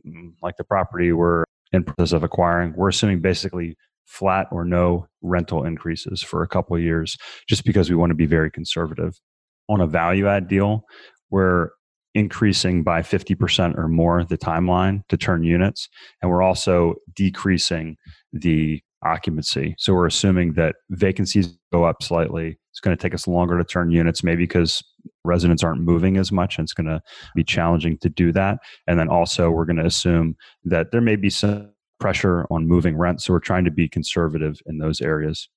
mm, 0.06 0.32
like 0.42 0.56
the 0.56 0.64
property 0.64 1.12
we're 1.12 1.44
in 1.72 1.84
process 1.84 2.12
of 2.12 2.24
acquiring 2.24 2.72
we're 2.74 2.88
assuming 2.88 3.20
basically 3.20 3.76
flat 4.06 4.48
or 4.50 4.64
no 4.64 5.06
rental 5.22 5.64
increases 5.64 6.20
for 6.22 6.42
a 6.42 6.48
couple 6.48 6.76
years 6.78 7.16
just 7.46 7.64
because 7.64 7.90
we 7.90 7.96
want 7.96 8.10
to 8.10 8.16
be 8.16 8.26
very 8.26 8.50
conservative. 8.50 9.20
On 9.68 9.80
a 9.80 9.86
value 9.86 10.26
add 10.26 10.48
deal 10.48 10.84
we're 11.30 11.70
increasing 12.14 12.82
by 12.82 13.02
50% 13.02 13.78
or 13.78 13.88
more 13.88 14.24
the 14.24 14.38
timeline 14.38 15.06
to 15.08 15.16
turn 15.16 15.44
units. 15.44 15.88
And 16.20 16.30
we're 16.30 16.42
also 16.42 16.96
decreasing 17.14 17.96
the 18.32 18.82
occupancy. 19.04 19.74
So 19.78 19.94
we're 19.94 20.06
assuming 20.06 20.54
that 20.54 20.76
vacancies 20.90 21.56
go 21.72 21.84
up 21.84 22.02
slightly. 22.02 22.58
It's 22.72 22.80
going 22.80 22.96
to 22.96 23.00
take 23.00 23.14
us 23.14 23.26
longer 23.26 23.56
to 23.58 23.64
turn 23.64 23.90
units, 23.90 24.22
maybe 24.22 24.42
because 24.42 24.82
residents 25.24 25.62
aren't 25.62 25.80
moving 25.80 26.16
as 26.16 26.30
much 26.30 26.58
and 26.58 26.64
it's 26.64 26.74
going 26.74 26.86
to 26.86 27.00
be 27.34 27.44
challenging 27.44 27.98
to 27.98 28.08
do 28.08 28.32
that. 28.32 28.58
And 28.86 28.98
then 28.98 29.08
also, 29.08 29.50
we're 29.50 29.64
going 29.64 29.76
to 29.76 29.86
assume 29.86 30.36
that 30.64 30.90
there 30.92 31.00
may 31.00 31.16
be 31.16 31.30
some 31.30 31.72
pressure 31.98 32.46
on 32.50 32.66
moving 32.66 32.96
rent. 32.96 33.22
So 33.22 33.32
we're 33.32 33.40
trying 33.40 33.64
to 33.64 33.70
be 33.70 33.88
conservative 33.88 34.60
in 34.66 34.78
those 34.78 35.00
areas. 35.00 35.48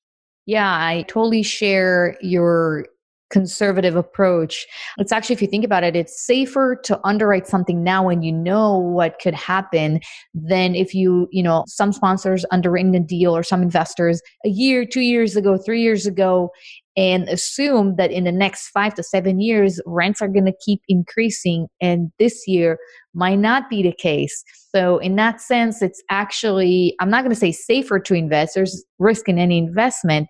Yeah, 0.46 0.70
I 0.70 1.06
totally 1.08 1.44
share 1.44 2.18
your 2.22 2.86
conservative 3.34 3.96
approach. 3.96 4.66
It's 5.00 5.12
actually, 5.12 5.34
if 5.34 5.42
you 5.42 5.48
think 5.48 5.66
about 5.66 5.84
it, 5.84 5.96
it's 5.96 6.24
safer 6.24 6.80
to 6.84 7.00
underwrite 7.04 7.48
something 7.48 7.84
now 7.84 8.06
when 8.06 8.22
you 8.22 8.32
know 8.32 8.78
what 8.78 9.20
could 9.20 9.34
happen 9.34 10.00
than 10.36 10.76
if 10.76 10.94
you, 10.94 11.28
you 11.32 11.42
know, 11.42 11.66
some 11.68 11.92
sponsors 11.92 12.46
underwritten 12.52 12.94
a 12.94 13.00
deal 13.00 13.36
or 13.36 13.42
some 13.42 13.64
investors 13.64 14.22
a 14.46 14.50
year, 14.50 14.86
two 14.86 15.02
years 15.02 15.36
ago, 15.36 15.58
three 15.58 15.82
years 15.82 16.06
ago, 16.06 16.52
and 16.96 17.28
assume 17.28 17.96
that 17.96 18.12
in 18.12 18.24
the 18.24 18.32
next 18.32 18.70
five 18.70 18.94
to 18.94 19.02
seven 19.02 19.42
years, 19.42 19.82
rents 19.88 20.22
are 20.22 20.28
going 20.28 20.46
to 20.46 20.54
keep 20.64 20.82
increasing. 20.88 21.68
And 21.82 22.12
this 22.20 22.48
year 22.48 22.78
might 23.16 23.40
not 23.40 23.68
be 23.68 23.82
the 23.82 23.94
case. 23.94 24.44
So, 24.76 25.00
in 25.00 25.16
that 25.16 25.42
sense, 25.42 25.82
it's 25.82 26.04
actually, 26.12 26.96
I'm 27.00 27.10
not 27.10 27.24
going 27.24 27.34
to 27.34 27.40
say 27.40 27.52
safer 27.52 28.00
to 28.00 28.14
invest, 28.14 28.54
there's 28.54 28.84
risk 29.00 29.28
in 29.28 29.40
any 29.40 29.58
investment 29.58 30.28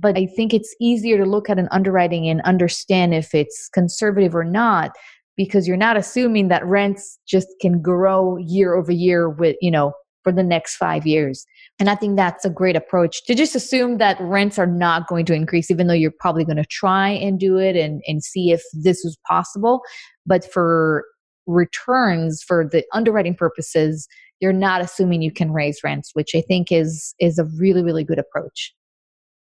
but 0.00 0.16
I 0.16 0.26
think 0.26 0.52
it's 0.52 0.74
easier 0.80 1.16
to 1.18 1.24
look 1.24 1.48
at 1.48 1.58
an 1.58 1.68
underwriting 1.70 2.28
and 2.28 2.40
understand 2.42 3.14
if 3.14 3.34
it's 3.34 3.68
conservative 3.68 4.34
or 4.34 4.44
not 4.44 4.92
because 5.36 5.66
you're 5.66 5.76
not 5.76 5.96
assuming 5.96 6.48
that 6.48 6.64
rents 6.64 7.18
just 7.26 7.48
can 7.60 7.80
grow 7.82 8.36
year 8.38 8.74
over 8.74 8.92
year 8.92 9.28
with, 9.28 9.56
you 9.60 9.70
know, 9.70 9.92
for 10.22 10.32
the 10.32 10.42
next 10.42 10.76
five 10.76 11.06
years. 11.06 11.46
And 11.78 11.88
I 11.88 11.94
think 11.94 12.16
that's 12.16 12.44
a 12.44 12.50
great 12.50 12.74
approach 12.74 13.24
to 13.26 13.34
just 13.34 13.54
assume 13.54 13.98
that 13.98 14.20
rents 14.20 14.58
are 14.58 14.66
not 14.66 15.06
going 15.06 15.24
to 15.26 15.34
increase, 15.34 15.70
even 15.70 15.86
though 15.86 15.94
you're 15.94 16.10
probably 16.10 16.44
going 16.44 16.56
to 16.56 16.64
try 16.64 17.10
and 17.10 17.38
do 17.38 17.58
it 17.58 17.76
and, 17.76 18.02
and 18.06 18.24
see 18.24 18.50
if 18.50 18.62
this 18.72 19.04
is 19.04 19.16
possible. 19.28 19.82
But 20.24 20.50
for 20.50 21.04
returns, 21.46 22.42
for 22.42 22.68
the 22.70 22.84
underwriting 22.92 23.34
purposes, 23.34 24.08
you're 24.40 24.52
not 24.52 24.80
assuming 24.80 25.22
you 25.22 25.30
can 25.30 25.52
raise 25.52 25.80
rents, 25.84 26.10
which 26.14 26.34
I 26.34 26.40
think 26.40 26.72
is 26.72 27.14
is 27.20 27.38
a 27.38 27.44
really, 27.58 27.82
really 27.82 28.04
good 28.04 28.18
approach. 28.18 28.74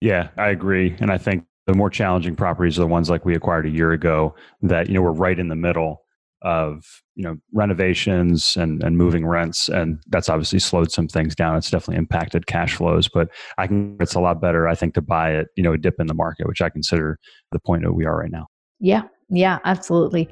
Yeah, 0.00 0.28
I 0.36 0.48
agree. 0.48 0.96
And 1.00 1.12
I 1.12 1.18
think 1.18 1.44
the 1.66 1.74
more 1.74 1.90
challenging 1.90 2.34
properties 2.34 2.78
are 2.78 2.82
the 2.82 2.86
ones 2.86 3.10
like 3.10 3.24
we 3.24 3.34
acquired 3.34 3.66
a 3.66 3.70
year 3.70 3.92
ago 3.92 4.34
that, 4.62 4.88
you 4.88 4.94
know, 4.94 5.02
we're 5.02 5.12
right 5.12 5.38
in 5.38 5.48
the 5.48 5.56
middle 5.56 6.02
of, 6.42 6.82
you 7.16 7.22
know, 7.22 7.36
renovations 7.52 8.56
and, 8.56 8.82
and 8.82 8.96
moving 8.96 9.26
rents. 9.26 9.68
And 9.68 10.00
that's 10.08 10.30
obviously 10.30 10.58
slowed 10.58 10.90
some 10.90 11.06
things 11.06 11.34
down. 11.34 11.56
It's 11.56 11.70
definitely 11.70 11.98
impacted 11.98 12.46
cash 12.46 12.76
flows, 12.76 13.08
but 13.08 13.28
I 13.58 13.66
can, 13.66 13.98
it's 14.00 14.14
a 14.14 14.20
lot 14.20 14.40
better, 14.40 14.66
I 14.66 14.74
think, 14.74 14.94
to 14.94 15.02
buy 15.02 15.32
it, 15.32 15.48
you 15.54 15.62
know, 15.62 15.74
a 15.74 15.78
dip 15.78 16.00
in 16.00 16.06
the 16.06 16.14
market, 16.14 16.48
which 16.48 16.62
I 16.62 16.70
consider 16.70 17.18
the 17.52 17.58
point 17.58 17.82
that 17.84 17.92
we 17.92 18.06
are 18.06 18.16
right 18.16 18.30
now. 18.30 18.46
Yeah. 18.78 19.02
Yeah, 19.28 19.58
absolutely. 19.64 20.28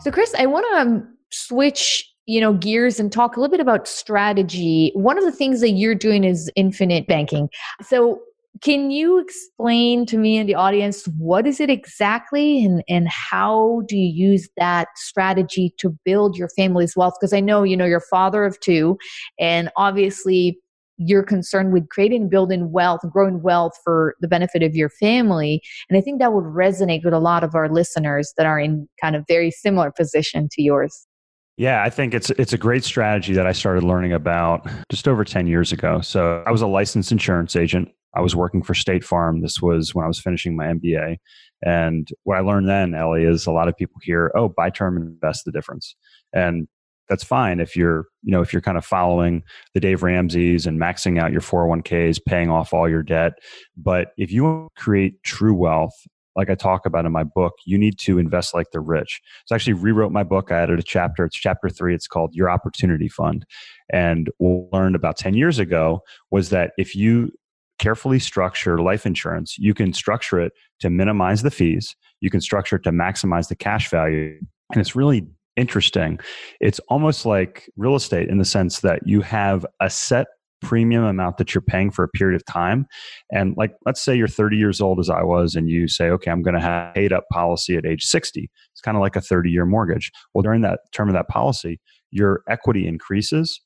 So, 0.00 0.10
Chris, 0.10 0.34
I 0.38 0.46
want 0.46 0.66
to 0.72 0.80
um, 0.80 1.16
switch 1.30 2.13
you 2.26 2.40
know 2.40 2.52
gears 2.54 2.98
and 2.98 3.12
talk 3.12 3.36
a 3.36 3.40
little 3.40 3.50
bit 3.50 3.60
about 3.60 3.86
strategy 3.86 4.92
one 4.94 5.18
of 5.18 5.24
the 5.24 5.32
things 5.32 5.60
that 5.60 5.70
you're 5.70 5.94
doing 5.94 6.24
is 6.24 6.50
infinite 6.56 7.06
banking 7.06 7.48
so 7.82 8.20
can 8.62 8.90
you 8.90 9.18
explain 9.18 10.06
to 10.06 10.16
me 10.16 10.38
and 10.38 10.48
the 10.48 10.54
audience 10.54 11.06
what 11.18 11.46
is 11.46 11.60
it 11.60 11.70
exactly 11.70 12.64
and, 12.64 12.84
and 12.88 13.08
how 13.08 13.82
do 13.88 13.96
you 13.96 14.30
use 14.30 14.48
that 14.56 14.88
strategy 14.96 15.74
to 15.78 15.96
build 16.04 16.36
your 16.36 16.48
family's 16.50 16.96
wealth? 16.96 17.14
Because 17.20 17.32
I 17.32 17.40
know, 17.40 17.64
you 17.64 17.76
know, 17.76 17.84
you're 17.84 18.00
father 18.00 18.44
of 18.44 18.58
two, 18.60 18.96
and 19.40 19.70
obviously 19.76 20.58
you're 20.96 21.24
concerned 21.24 21.72
with 21.72 21.88
creating 21.88 22.28
building 22.28 22.70
wealth, 22.70 23.00
growing 23.10 23.42
wealth 23.42 23.72
for 23.82 24.14
the 24.20 24.28
benefit 24.28 24.62
of 24.62 24.76
your 24.76 24.88
family. 24.88 25.60
And 25.90 25.98
I 25.98 26.00
think 26.00 26.20
that 26.20 26.32
would 26.32 26.44
resonate 26.44 27.04
with 27.04 27.14
a 27.14 27.18
lot 27.18 27.42
of 27.42 27.56
our 27.56 27.68
listeners 27.68 28.32
that 28.36 28.46
are 28.46 28.60
in 28.60 28.88
kind 29.00 29.16
of 29.16 29.24
very 29.26 29.50
similar 29.50 29.90
position 29.90 30.48
to 30.52 30.62
yours. 30.62 31.08
Yeah, 31.56 31.82
I 31.84 31.90
think 31.90 32.14
it's 32.14 32.30
it's 32.30 32.52
a 32.52 32.58
great 32.58 32.82
strategy 32.84 33.32
that 33.34 33.46
I 33.46 33.52
started 33.52 33.84
learning 33.84 34.12
about 34.12 34.68
just 34.90 35.06
over 35.06 35.24
10 35.24 35.46
years 35.46 35.70
ago. 35.70 36.00
So 36.00 36.42
I 36.46 36.50
was 36.50 36.62
a 36.62 36.66
licensed 36.66 37.12
insurance 37.12 37.54
agent. 37.54 37.90
I 38.14 38.20
was 38.20 38.34
working 38.34 38.62
for 38.62 38.74
State 38.74 39.04
Farm. 39.04 39.40
This 39.40 39.60
was 39.62 39.94
when 39.94 40.04
I 40.04 40.08
was 40.08 40.20
finishing 40.20 40.56
my 40.56 40.66
MBA. 40.66 41.16
And 41.64 42.08
what 42.24 42.36
I 42.36 42.40
learned 42.40 42.68
then, 42.68 42.94
Ellie, 42.94 43.24
is 43.24 43.46
a 43.46 43.52
lot 43.52 43.68
of 43.68 43.76
people 43.76 43.96
hear, 44.02 44.32
oh, 44.36 44.48
buy 44.48 44.70
term 44.70 44.96
and 44.96 45.06
invest 45.06 45.44
the 45.44 45.52
difference. 45.52 45.96
And 46.32 46.68
that's 47.08 47.24
fine 47.24 47.60
if 47.60 47.76
you're, 47.76 48.06
you 48.22 48.32
know, 48.32 48.40
if 48.40 48.52
you're 48.52 48.62
kind 48.62 48.78
of 48.78 48.84
following 48.84 49.42
the 49.74 49.80
Dave 49.80 50.02
Ramsey's 50.02 50.66
and 50.66 50.80
maxing 50.80 51.20
out 51.20 51.32
your 51.32 51.40
401ks, 51.40 52.18
paying 52.26 52.50
off 52.50 52.72
all 52.72 52.88
your 52.88 53.02
debt. 53.02 53.34
But 53.76 54.08
if 54.16 54.32
you 54.32 54.68
create 54.76 55.22
true 55.22 55.54
wealth 55.54 55.94
like 56.36 56.50
I 56.50 56.54
talk 56.54 56.86
about 56.86 57.06
in 57.06 57.12
my 57.12 57.24
book, 57.24 57.54
you 57.64 57.78
need 57.78 57.98
to 58.00 58.18
invest 58.18 58.54
like 58.54 58.70
the 58.72 58.80
rich. 58.80 59.20
So 59.46 59.54
I 59.54 59.56
actually 59.56 59.74
rewrote 59.74 60.12
my 60.12 60.22
book. 60.22 60.50
I 60.50 60.58
added 60.58 60.78
a 60.78 60.82
chapter. 60.82 61.24
It's 61.24 61.36
chapter 61.36 61.68
three. 61.68 61.94
It's 61.94 62.06
called 62.06 62.34
Your 62.34 62.50
Opportunity 62.50 63.08
Fund. 63.08 63.44
And 63.92 64.30
what 64.38 64.50
we 64.72 64.78
learned 64.78 64.96
about 64.96 65.16
10 65.16 65.34
years 65.34 65.58
ago 65.58 66.02
was 66.30 66.50
that 66.50 66.72
if 66.78 66.94
you 66.94 67.30
carefully 67.78 68.18
structure 68.18 68.78
life 68.78 69.06
insurance, 69.06 69.58
you 69.58 69.74
can 69.74 69.92
structure 69.92 70.40
it 70.40 70.52
to 70.80 70.90
minimize 70.90 71.42
the 71.42 71.50
fees. 71.50 71.96
You 72.20 72.30
can 72.30 72.40
structure 72.40 72.76
it 72.76 72.84
to 72.84 72.90
maximize 72.90 73.48
the 73.48 73.56
cash 73.56 73.90
value. 73.90 74.38
And 74.72 74.80
it's 74.80 74.96
really 74.96 75.26
interesting. 75.56 76.18
It's 76.60 76.80
almost 76.88 77.26
like 77.26 77.68
real 77.76 77.94
estate 77.94 78.28
in 78.28 78.38
the 78.38 78.44
sense 78.44 78.80
that 78.80 79.06
you 79.06 79.20
have 79.20 79.66
a 79.80 79.90
set 79.90 80.26
premium 80.64 81.04
amount 81.04 81.36
that 81.36 81.54
you're 81.54 81.62
paying 81.62 81.90
for 81.90 82.02
a 82.02 82.08
period 82.08 82.34
of 82.34 82.44
time. 82.46 82.86
And 83.30 83.54
like, 83.56 83.74
let's 83.86 84.00
say 84.00 84.16
you're 84.16 84.26
30 84.26 84.56
years 84.56 84.80
old 84.80 84.98
as 84.98 85.10
I 85.10 85.22
was, 85.22 85.54
and 85.54 85.68
you 85.68 85.86
say, 85.86 86.08
okay, 86.10 86.30
I'm 86.30 86.42
going 86.42 86.54
to 86.54 86.60
have 86.60 86.94
paid 86.94 87.12
up 87.12 87.24
policy 87.32 87.76
at 87.76 87.86
age 87.86 88.04
60. 88.04 88.50
It's 88.72 88.80
kind 88.80 88.96
of 88.96 89.00
like 89.00 89.16
a 89.16 89.20
30 89.20 89.50
year 89.50 89.66
mortgage. 89.66 90.10
Well, 90.32 90.42
during 90.42 90.62
that 90.62 90.80
term 90.92 91.08
of 91.08 91.14
that 91.14 91.28
policy, 91.28 91.80
your 92.10 92.42
equity 92.48 92.86
increases 92.86 93.60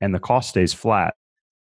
and 0.00 0.14
the 0.14 0.18
cost 0.18 0.48
stays 0.48 0.72
flat. 0.72 1.14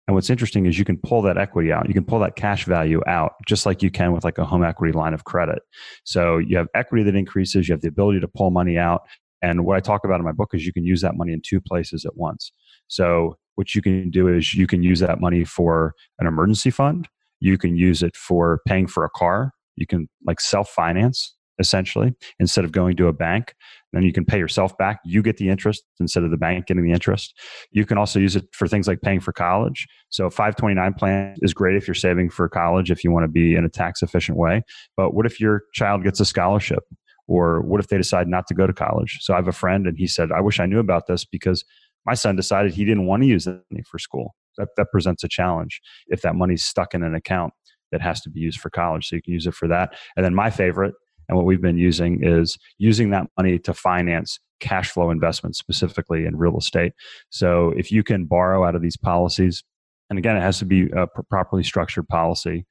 And 0.07 0.15
what's 0.15 0.29
interesting 0.29 0.65
is 0.67 0.79
you 0.79 0.85
can 0.85 0.97
pull 0.97 1.21
that 1.23 1.37
equity 1.37 1.71
out. 1.71 1.87
You 1.87 1.93
can 1.93 2.05
pull 2.05 2.19
that 2.19 2.37
cash 2.37 2.63
value 2.63 3.01
out 3.07 3.33
just 3.45 3.65
like 3.65 3.83
you 3.83 3.91
can 3.91 4.13
with 4.13 4.23
like 4.23 4.37
a 4.37 4.45
home 4.45 4.63
equity 4.63 4.93
line 4.93 5.13
of 5.13 5.25
credit. 5.25 5.59
So 6.05 6.37
you 6.37 6.55
have 6.55 6.67
equity 6.73 7.03
that 7.03 7.15
increases, 7.15 7.67
you 7.67 7.73
have 7.73 7.81
the 7.81 7.89
ability 7.89 8.21
to 8.21 8.27
pull 8.27 8.49
money 8.49 8.77
out. 8.77 9.01
And 9.41 9.65
what 9.65 9.75
I 9.75 9.81
talk 9.81 10.05
about 10.05 10.19
in 10.19 10.25
my 10.25 10.31
book 10.31 10.51
is 10.53 10.65
you 10.65 10.71
can 10.71 10.85
use 10.85 11.01
that 11.01 11.15
money 11.15 11.33
in 11.33 11.41
two 11.45 11.59
places 11.59 12.05
at 12.05 12.15
once. 12.15 12.53
So 12.87 13.37
what 13.57 13.73
you 13.73 13.81
can 13.81 14.11
do 14.11 14.27
is 14.27 14.53
you 14.53 14.67
can 14.67 14.83
use 14.83 14.99
that 14.99 15.19
money 15.19 15.43
for 15.43 15.93
an 16.19 16.27
emergency 16.27 16.69
fund. 16.69 17.07
You 17.39 17.57
can 17.57 17.75
use 17.75 18.03
it 18.03 18.15
for 18.15 18.61
paying 18.67 18.87
for 18.87 19.03
a 19.03 19.09
car. 19.09 19.51
You 19.75 19.87
can 19.87 20.07
like 20.25 20.39
self 20.39 20.69
finance 20.69 21.35
essentially 21.59 22.13
instead 22.39 22.63
of 22.63 22.71
going 22.71 22.95
to 22.97 23.07
a 23.07 23.13
bank. 23.13 23.55
Then 23.93 24.03
you 24.03 24.13
can 24.13 24.25
pay 24.25 24.37
yourself 24.37 24.77
back. 24.77 24.99
You 25.03 25.23
get 25.23 25.37
the 25.37 25.49
interest 25.49 25.83
instead 25.99 26.23
of 26.23 26.29
the 26.29 26.37
bank 26.37 26.67
getting 26.67 26.83
the 26.83 26.91
interest. 26.91 27.33
You 27.71 27.83
can 27.83 27.97
also 27.97 28.19
use 28.19 28.35
it 28.35 28.45
for 28.53 28.67
things 28.67 28.87
like 28.87 29.01
paying 29.01 29.19
for 29.19 29.31
college. 29.31 29.87
So 30.09 30.29
529 30.29 30.93
plan 30.93 31.35
is 31.41 31.55
great 31.55 31.75
if 31.75 31.87
you're 31.87 31.95
saving 31.95 32.29
for 32.29 32.47
college 32.47 32.91
if 32.91 33.03
you 33.03 33.11
want 33.11 33.23
to 33.23 33.27
be 33.27 33.55
in 33.55 33.65
a 33.65 33.69
tax 33.69 34.03
efficient 34.03 34.37
way. 34.37 34.61
But 34.95 35.15
what 35.15 35.25
if 35.25 35.39
your 35.39 35.63
child 35.73 36.03
gets 36.03 36.19
a 36.19 36.25
scholarship? 36.25 36.83
Or 37.27 37.61
what 37.61 37.81
if 37.81 37.87
they 37.87 37.97
decide 37.97 38.27
not 38.27 38.47
to 38.47 38.53
go 38.53 38.67
to 38.67 38.73
college? 38.73 39.17
So 39.21 39.33
I 39.33 39.37
have 39.37 39.49
a 39.49 39.51
friend 39.51 39.85
and 39.85 39.97
he 39.97 40.07
said, 40.07 40.31
I 40.31 40.39
wish 40.39 40.59
I 40.61 40.65
knew 40.65 40.79
about 40.79 41.07
this 41.07 41.25
because 41.25 41.65
my 42.05 42.13
son 42.13 42.35
decided 42.35 42.73
he 42.73 42.85
didn't 42.85 43.05
want 43.05 43.23
to 43.23 43.27
use 43.27 43.45
that 43.45 43.61
money 43.71 43.83
for 43.89 43.99
school. 43.99 44.35
That, 44.57 44.69
that 44.77 44.87
presents 44.91 45.23
a 45.23 45.27
challenge 45.27 45.81
if 46.07 46.21
that 46.21 46.35
money's 46.35 46.63
stuck 46.63 46.95
in 46.95 47.03
an 47.03 47.13
account 47.13 47.53
that 47.91 48.01
has 48.01 48.21
to 48.21 48.29
be 48.29 48.39
used 48.39 48.59
for 48.59 48.69
college. 48.69 49.07
So 49.07 49.15
you 49.15 49.21
can 49.21 49.33
use 49.33 49.45
it 49.45 49.53
for 49.53 49.67
that. 49.67 49.93
And 50.15 50.25
then 50.25 50.33
my 50.33 50.49
favorite, 50.49 50.95
and 51.29 51.37
what 51.37 51.45
we've 51.45 51.61
been 51.61 51.77
using 51.77 52.23
is 52.23 52.57
using 52.77 53.11
that 53.11 53.27
money 53.37 53.59
to 53.59 53.73
finance 53.73 54.39
cash 54.59 54.89
flow 54.89 55.11
investments, 55.11 55.59
specifically 55.59 56.25
in 56.25 56.37
real 56.37 56.57
estate. 56.57 56.93
So 57.29 57.73
if 57.77 57.91
you 57.91 58.03
can 58.03 58.25
borrow 58.25 58.65
out 58.65 58.75
of 58.75 58.81
these 58.81 58.97
policies, 58.97 59.63
and 60.09 60.17
again, 60.17 60.37
it 60.37 60.41
has 60.41 60.57
to 60.59 60.65
be 60.65 60.89
a 60.91 61.05
properly 61.29 61.63
structured 61.63 62.07
policy. 62.07 62.65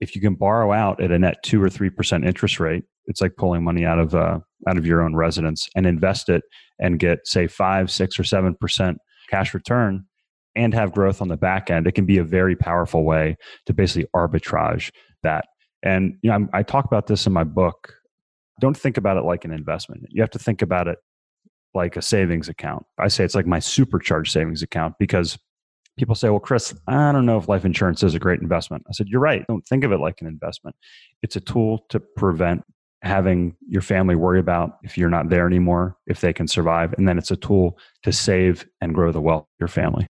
If 0.00 0.14
you 0.14 0.22
can 0.22 0.36
borrow 0.36 0.72
out 0.72 1.02
at 1.02 1.10
a 1.10 1.18
net 1.18 1.42
two 1.42 1.62
or 1.62 1.68
three 1.68 1.90
percent 1.90 2.24
interest 2.24 2.60
rate, 2.60 2.84
it's 3.06 3.20
like 3.20 3.36
pulling 3.36 3.64
money 3.64 3.84
out 3.84 3.98
of 3.98 4.14
uh, 4.14 4.38
out 4.68 4.76
of 4.76 4.86
your 4.86 5.02
own 5.02 5.14
residence 5.14 5.68
and 5.74 5.86
invest 5.86 6.28
it 6.28 6.42
and 6.78 6.98
get 6.98 7.26
say 7.26 7.46
five, 7.46 7.90
six, 7.90 8.18
or 8.18 8.24
seven 8.24 8.54
percent 8.60 8.98
cash 9.30 9.54
return 9.54 10.04
and 10.56 10.74
have 10.74 10.92
growth 10.92 11.20
on 11.20 11.28
the 11.28 11.36
back 11.36 11.70
end. 11.70 11.86
It 11.86 11.92
can 11.92 12.06
be 12.06 12.18
a 12.18 12.24
very 12.24 12.56
powerful 12.56 13.04
way 13.04 13.36
to 13.66 13.74
basically 13.74 14.08
arbitrage 14.14 14.90
that. 15.22 15.46
And 15.82 16.16
you 16.22 16.30
know, 16.30 16.36
I'm, 16.36 16.50
I 16.52 16.62
talk 16.62 16.84
about 16.84 17.06
this 17.06 17.26
in 17.26 17.32
my 17.32 17.44
book. 17.44 17.94
Don't 18.60 18.76
think 18.76 18.96
about 18.96 19.16
it 19.16 19.24
like 19.24 19.44
an 19.44 19.52
investment. 19.52 20.06
You 20.10 20.22
have 20.22 20.30
to 20.30 20.38
think 20.38 20.62
about 20.62 20.88
it 20.88 20.98
like 21.74 21.96
a 21.96 22.02
savings 22.02 22.48
account. 22.48 22.86
I 22.98 23.08
say 23.08 23.24
it's 23.24 23.34
like 23.34 23.46
my 23.46 23.58
supercharged 23.58 24.32
savings 24.32 24.62
account 24.62 24.94
because 24.98 25.36
people 25.98 26.14
say, 26.14 26.28
well, 26.28 26.40
Chris, 26.40 26.74
I 26.86 27.12
don't 27.12 27.26
know 27.26 27.36
if 27.36 27.48
life 27.48 27.64
insurance 27.64 28.02
is 28.02 28.14
a 28.14 28.18
great 28.18 28.40
investment. 28.40 28.84
I 28.88 28.92
said, 28.92 29.08
you're 29.08 29.20
right. 29.20 29.44
Don't 29.48 29.66
think 29.66 29.84
of 29.84 29.92
it 29.92 29.98
like 29.98 30.20
an 30.20 30.26
investment. 30.26 30.76
It's 31.22 31.36
a 31.36 31.40
tool 31.40 31.84
to 31.90 32.00
prevent 32.00 32.62
having 33.04 33.54
your 33.68 33.82
family 33.82 34.16
worry 34.16 34.40
about 34.40 34.78
if 34.82 34.96
you're 34.96 35.10
not 35.10 35.28
there 35.28 35.46
anymore, 35.46 35.96
if 36.06 36.20
they 36.20 36.32
can 36.32 36.48
survive. 36.48 36.94
And 36.94 37.06
then 37.06 37.18
it's 37.18 37.30
a 37.30 37.36
tool 37.36 37.78
to 38.02 38.12
save 38.12 38.66
and 38.80 38.94
grow 38.94 39.12
the 39.12 39.20
wealth 39.20 39.42
of 39.42 39.60
your 39.60 39.68
family. 39.68 40.06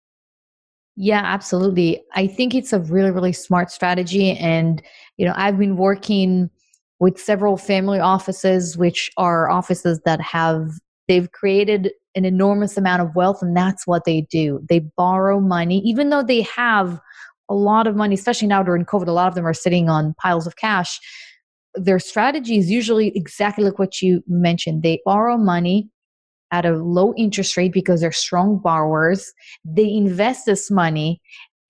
Yeah, 0.95 1.21
absolutely. 1.23 2.03
I 2.13 2.27
think 2.27 2.53
it's 2.53 2.71
a 2.71 2.79
really, 2.79 3.09
really 3.09 3.33
smart 3.33 3.71
strategy. 3.71 4.37
And, 4.37 4.81
you 5.17 5.25
know, 5.25 5.33
I've 5.35 5.57
been 5.57 5.75
working 5.75 6.51
with 6.99 7.19
several 7.19 7.57
family 7.57 7.99
offices, 7.99 8.77
which 8.77 9.09
are 9.17 9.49
offices 9.49 9.99
that 10.05 10.21
have, 10.21 10.69
they've 11.07 11.31
created 11.31 11.91
an 12.15 12.25
enormous 12.25 12.77
amount 12.77 13.01
of 13.01 13.15
wealth, 13.15 13.41
and 13.41 13.57
that's 13.57 13.87
what 13.87 14.05
they 14.05 14.21
do. 14.29 14.63
They 14.69 14.79
borrow 14.95 15.39
money, 15.39 15.79
even 15.79 16.11
though 16.11 16.21
they 16.21 16.43
have 16.43 17.01
a 17.49 17.55
lot 17.55 17.87
of 17.87 17.95
money, 17.95 18.13
especially 18.13 18.47
now 18.47 18.61
during 18.61 18.85
COVID, 18.85 19.07
a 19.07 19.11
lot 19.11 19.27
of 19.27 19.33
them 19.33 19.47
are 19.47 19.53
sitting 19.53 19.89
on 19.89 20.13
piles 20.21 20.45
of 20.45 20.57
cash 20.57 20.99
their 21.75 21.99
strategy 21.99 22.57
is 22.57 22.69
usually 22.69 23.15
exactly 23.15 23.63
like 23.63 23.79
what 23.79 24.01
you 24.01 24.23
mentioned. 24.27 24.83
They 24.83 25.01
borrow 25.05 25.37
money 25.37 25.89
at 26.51 26.65
a 26.65 26.71
low 26.71 27.13
interest 27.17 27.57
rate 27.57 27.73
because 27.73 28.01
they're 28.01 28.11
strong 28.11 28.59
borrowers. 28.59 29.33
They 29.65 29.91
invest 29.91 30.45
this 30.45 30.69
money 30.69 31.19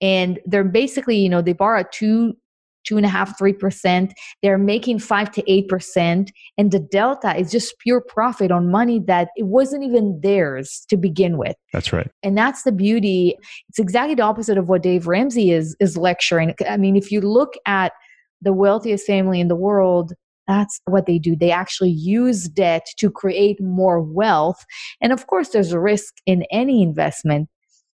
and 0.00 0.38
they're 0.44 0.62
basically, 0.62 1.16
you 1.16 1.28
know, 1.28 1.40
they 1.40 1.54
borrow 1.54 1.84
two, 1.90 2.36
two 2.84 2.98
and 2.98 3.06
a 3.06 3.08
half, 3.08 3.38
three 3.38 3.54
percent. 3.54 4.12
They're 4.42 4.58
making 4.58 4.98
five 4.98 5.30
to 5.32 5.50
eight 5.50 5.68
percent. 5.68 6.30
And 6.58 6.70
the 6.70 6.80
delta 6.80 7.34
is 7.34 7.50
just 7.50 7.78
pure 7.78 8.02
profit 8.02 8.50
on 8.50 8.70
money 8.70 9.00
that 9.06 9.28
it 9.36 9.46
wasn't 9.46 9.84
even 9.84 10.20
theirs 10.22 10.84
to 10.90 10.98
begin 10.98 11.38
with. 11.38 11.56
That's 11.72 11.90
right. 11.92 12.10
And 12.22 12.36
that's 12.36 12.64
the 12.64 12.72
beauty. 12.72 13.36
It's 13.70 13.78
exactly 13.78 14.16
the 14.16 14.22
opposite 14.22 14.58
of 14.58 14.68
what 14.68 14.82
Dave 14.82 15.06
Ramsey 15.06 15.50
is 15.50 15.74
is 15.80 15.96
lecturing. 15.96 16.54
I 16.68 16.76
mean, 16.76 16.94
if 16.94 17.10
you 17.10 17.22
look 17.22 17.54
at 17.64 17.92
the 18.44 18.52
wealthiest 18.52 19.06
family 19.06 19.40
in 19.40 19.48
the 19.48 19.56
world 19.56 20.12
that's 20.46 20.80
what 20.86 21.06
they 21.06 21.18
do. 21.18 21.36
They 21.36 21.50
actually 21.50 21.90
use 21.90 22.48
debt 22.48 22.86
to 22.98 23.10
create 23.10 23.60
more 23.60 24.00
wealth. 24.00 24.64
And 25.00 25.12
of 25.12 25.26
course, 25.26 25.50
there's 25.50 25.72
a 25.72 25.80
risk 25.80 26.14
in 26.26 26.44
any 26.50 26.82
investment. 26.82 27.48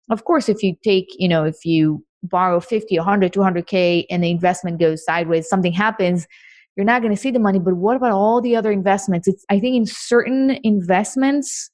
Of 0.10 0.26
course, 0.26 0.50
if 0.50 0.64
you 0.64 0.76
take, 0.84 1.08
you 1.18 1.28
know, 1.28 1.44
if 1.44 1.64
you 1.64 2.04
borrow 2.24 2.60
50, 2.60 2.98
100, 2.98 3.32
200K 3.32 4.06
and 4.10 4.24
the 4.24 4.32
investment 4.32 4.80
goes 4.80 5.06
sideways, 5.06 5.48
something 5.48 5.74
happens, 5.74 6.28
you're 6.76 6.86
not 6.86 7.02
going 7.02 7.14
to 7.14 7.22
see 7.22 7.32
the 7.32 7.40
money. 7.40 7.60
But 7.60 7.76
what 7.76 7.96
about 7.96 8.12
all 8.12 8.42
the 8.42 8.56
other 8.56 8.72
investments? 8.72 9.28
It's, 9.28 9.46
I 9.50 9.60
think 9.60 9.76
in 9.76 9.86
certain 9.86 10.60
investments, 10.64 11.70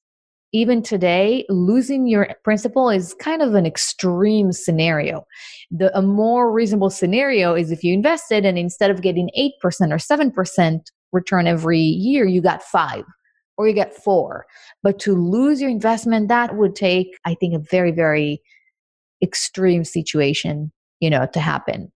even 0.55 0.81
today, 0.81 1.45
losing 1.49 2.07
your 2.07 2.29
principal 2.45 2.89
is 2.89 3.13
kind 3.19 3.41
of 3.41 3.55
an 3.55 3.65
extreme 3.65 4.53
scenario. 4.53 5.25
The, 5.69 5.95
a 5.97 6.01
more 6.01 6.49
reasonable 6.49 6.89
scenario 6.89 7.55
is 7.55 7.71
if 7.71 7.83
you 7.83 7.93
invested 7.93 8.45
and 8.45 8.57
instead 8.57 8.89
of 8.89 9.01
getting 9.01 9.29
8% 9.37 9.51
or 9.91 9.97
7% 9.97 10.79
return 11.11 11.45
every 11.45 11.81
year, 11.81 12.25
you 12.25 12.41
got 12.41 12.63
five 12.63 13.03
or 13.57 13.67
you 13.67 13.73
get 13.73 13.97
four. 13.97 14.45
But 14.81 14.97
to 14.99 15.13
lose 15.13 15.59
your 15.59 15.69
investment, 15.69 16.29
that 16.29 16.55
would 16.55 16.73
take, 16.73 17.19
I 17.25 17.33
think, 17.33 17.53
a 17.53 17.59
very, 17.69 17.91
very 17.91 18.41
extreme 19.21 19.83
situation, 19.83 20.71
you 21.01 21.09
know, 21.09 21.27
to 21.33 21.39
happen. 21.41 21.91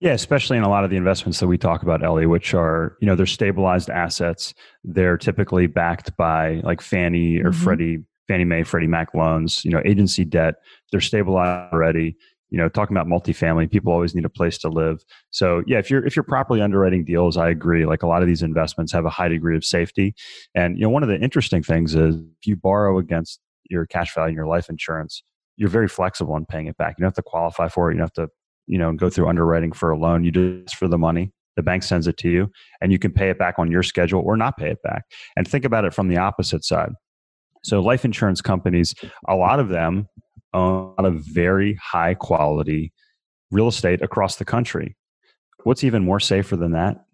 Yeah, 0.00 0.12
especially 0.12 0.56
in 0.56 0.62
a 0.62 0.68
lot 0.68 0.84
of 0.84 0.90
the 0.90 0.96
investments 0.96 1.40
that 1.40 1.48
we 1.48 1.58
talk 1.58 1.82
about, 1.82 2.04
Ellie, 2.04 2.26
which 2.26 2.54
are, 2.54 2.96
you 3.00 3.06
know, 3.06 3.16
they're 3.16 3.26
stabilized 3.26 3.90
assets. 3.90 4.54
They're 4.84 5.16
typically 5.16 5.66
backed 5.66 6.16
by 6.16 6.60
like 6.62 6.80
Fannie 6.80 7.38
or 7.38 7.50
mm-hmm. 7.50 7.64
Freddie, 7.64 7.98
Fannie 8.28 8.44
Mae, 8.44 8.62
Freddie 8.62 8.86
Mac 8.86 9.12
loans, 9.12 9.64
you 9.64 9.72
know, 9.72 9.82
agency 9.84 10.24
debt. 10.24 10.56
They're 10.92 11.00
stabilized 11.00 11.72
already. 11.72 12.16
you 12.50 12.56
know 12.56 12.68
talking 12.68 12.96
about 12.96 13.06
multifamily 13.06 13.70
people 13.70 13.92
always 13.92 14.14
need 14.14 14.24
a 14.24 14.30
place 14.30 14.56
to 14.56 14.68
live 14.68 15.04
so 15.30 15.62
yeah 15.66 15.78
if 15.78 15.90
you're 15.90 16.06
if 16.06 16.16
you're 16.16 16.22
properly 16.22 16.62
underwriting 16.62 17.04
deals 17.04 17.36
i 17.36 17.48
agree 17.50 17.84
like 17.84 18.02
a 18.02 18.06
lot 18.06 18.22
of 18.22 18.28
these 18.28 18.42
investments 18.42 18.90
have 18.90 19.04
a 19.04 19.10
high 19.10 19.28
degree 19.28 19.54
of 19.54 19.62
safety 19.62 20.14
and 20.54 20.78
you 20.78 20.82
know 20.82 20.88
one 20.88 21.02
of 21.02 21.10
the 21.10 21.18
interesting 21.20 21.62
things 21.62 21.94
is 21.94 22.14
if 22.16 22.46
you 22.46 22.56
borrow 22.56 22.98
against 22.98 23.38
your 23.68 23.84
cash 23.84 24.14
value 24.14 24.28
and 24.28 24.36
your 24.36 24.46
life 24.46 24.70
insurance 24.70 25.22
you're 25.58 25.68
very 25.68 25.88
flexible 25.88 26.36
in 26.36 26.46
paying 26.46 26.66
it 26.66 26.76
back 26.78 26.94
you 26.96 27.02
don't 27.02 27.08
have 27.08 27.22
to 27.22 27.22
qualify 27.22 27.68
for 27.68 27.90
it 27.90 27.94
you 27.94 27.98
don't 27.98 28.06
have 28.06 28.26
to 28.26 28.32
you 28.68 28.78
know 28.78 28.92
go 28.92 29.10
through 29.10 29.28
underwriting 29.28 29.72
for 29.72 29.90
a 29.90 29.98
loan 29.98 30.24
you 30.24 30.30
do 30.30 30.62
this 30.62 30.72
for 30.72 30.88
the 30.88 30.98
money 30.98 31.32
the 31.56 31.62
bank 31.62 31.82
sends 31.82 32.06
it 32.06 32.16
to 32.16 32.28
you 32.28 32.48
and 32.80 32.92
you 32.92 32.98
can 32.98 33.12
pay 33.12 33.30
it 33.30 33.38
back 33.38 33.58
on 33.58 33.70
your 33.70 33.82
schedule 33.82 34.22
or 34.24 34.36
not 34.36 34.56
pay 34.56 34.70
it 34.70 34.82
back 34.82 35.02
and 35.36 35.48
think 35.48 35.64
about 35.64 35.84
it 35.84 35.92
from 35.92 36.08
the 36.08 36.16
opposite 36.16 36.64
side 36.64 36.92
so 37.64 37.80
life 37.80 38.04
insurance 38.04 38.40
companies 38.40 38.94
a 39.26 39.34
lot 39.34 39.58
of 39.58 39.68
them 39.68 40.06
own 40.54 40.94
a 40.98 41.10
very 41.10 41.78
high 41.82 42.14
quality 42.14 42.92
real 43.50 43.68
estate 43.68 44.02
across 44.02 44.36
the 44.36 44.44
country. 44.44 44.96
What's 45.64 45.84
even 45.84 46.04
more 46.04 46.20
safer 46.20 46.56
than 46.56 46.72
that? 46.72 47.04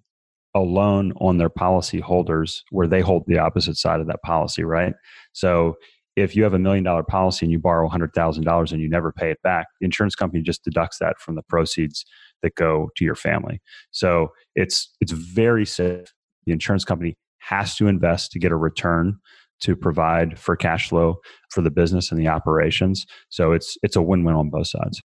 A 0.55 0.61
loan 0.61 1.13
on 1.21 1.39
their 1.39 1.49
policy 1.49 2.01
holders 2.01 2.63
where 2.71 2.87
they 2.87 3.01
hold 3.01 3.25
the 3.27 3.39
opposite 3.39 3.77
side 3.77 4.01
of 4.01 4.07
that 4.07 4.23
policy, 4.23 4.63
right? 4.63 4.95
So 5.33 5.75
if 6.17 6.37
you 6.37 6.45
have 6.45 6.55
a 6.55 6.59
million 6.59 6.85
dollar 6.85 7.03
policy 7.03 7.45
and 7.45 7.53
you 7.53 7.59
borrow 7.59 7.89
$100,000 7.89 8.73
and 8.73 8.81
you 8.81 8.89
never 8.89 9.13
pay 9.13 9.31
it 9.31 9.43
back, 9.43 9.67
the 9.81 9.85
insurance 9.85 10.15
company 10.15 10.43
just 10.43 10.65
deducts 10.65 10.99
that 10.99 11.19
from 11.19 11.35
the 11.35 11.43
proceeds 11.43 12.05
that 12.43 12.55
go 12.55 12.91
to 12.97 13.05
your 13.05 13.17
family. 13.17 13.61
So 13.91 14.29
it's 14.55 14.95
it's 15.01 15.13
very 15.13 15.67
safe. 15.67 16.13
The 16.47 16.53
insurance 16.53 16.85
company 16.85 17.17
has 17.39 17.75
to 17.77 17.89
invest 17.89 18.33
to 18.33 18.39
get 18.39 18.53
a 18.53 18.57
return 18.57 19.19
to 19.61 19.75
provide 19.75 20.39
for 20.39 20.57
cash 20.57 20.89
flow 20.89 21.17
for 21.51 21.63
the 21.63 21.71
business 21.71 22.11
and 22.11 22.21
the 22.21 22.29
operations. 22.29 23.07
So 23.31 23.53
it's 23.53 23.77
it's 23.83 23.97
a 23.97 24.03
win-win 24.03 24.35
on 24.35 24.51
both 24.51 24.69
sides. 24.69 25.01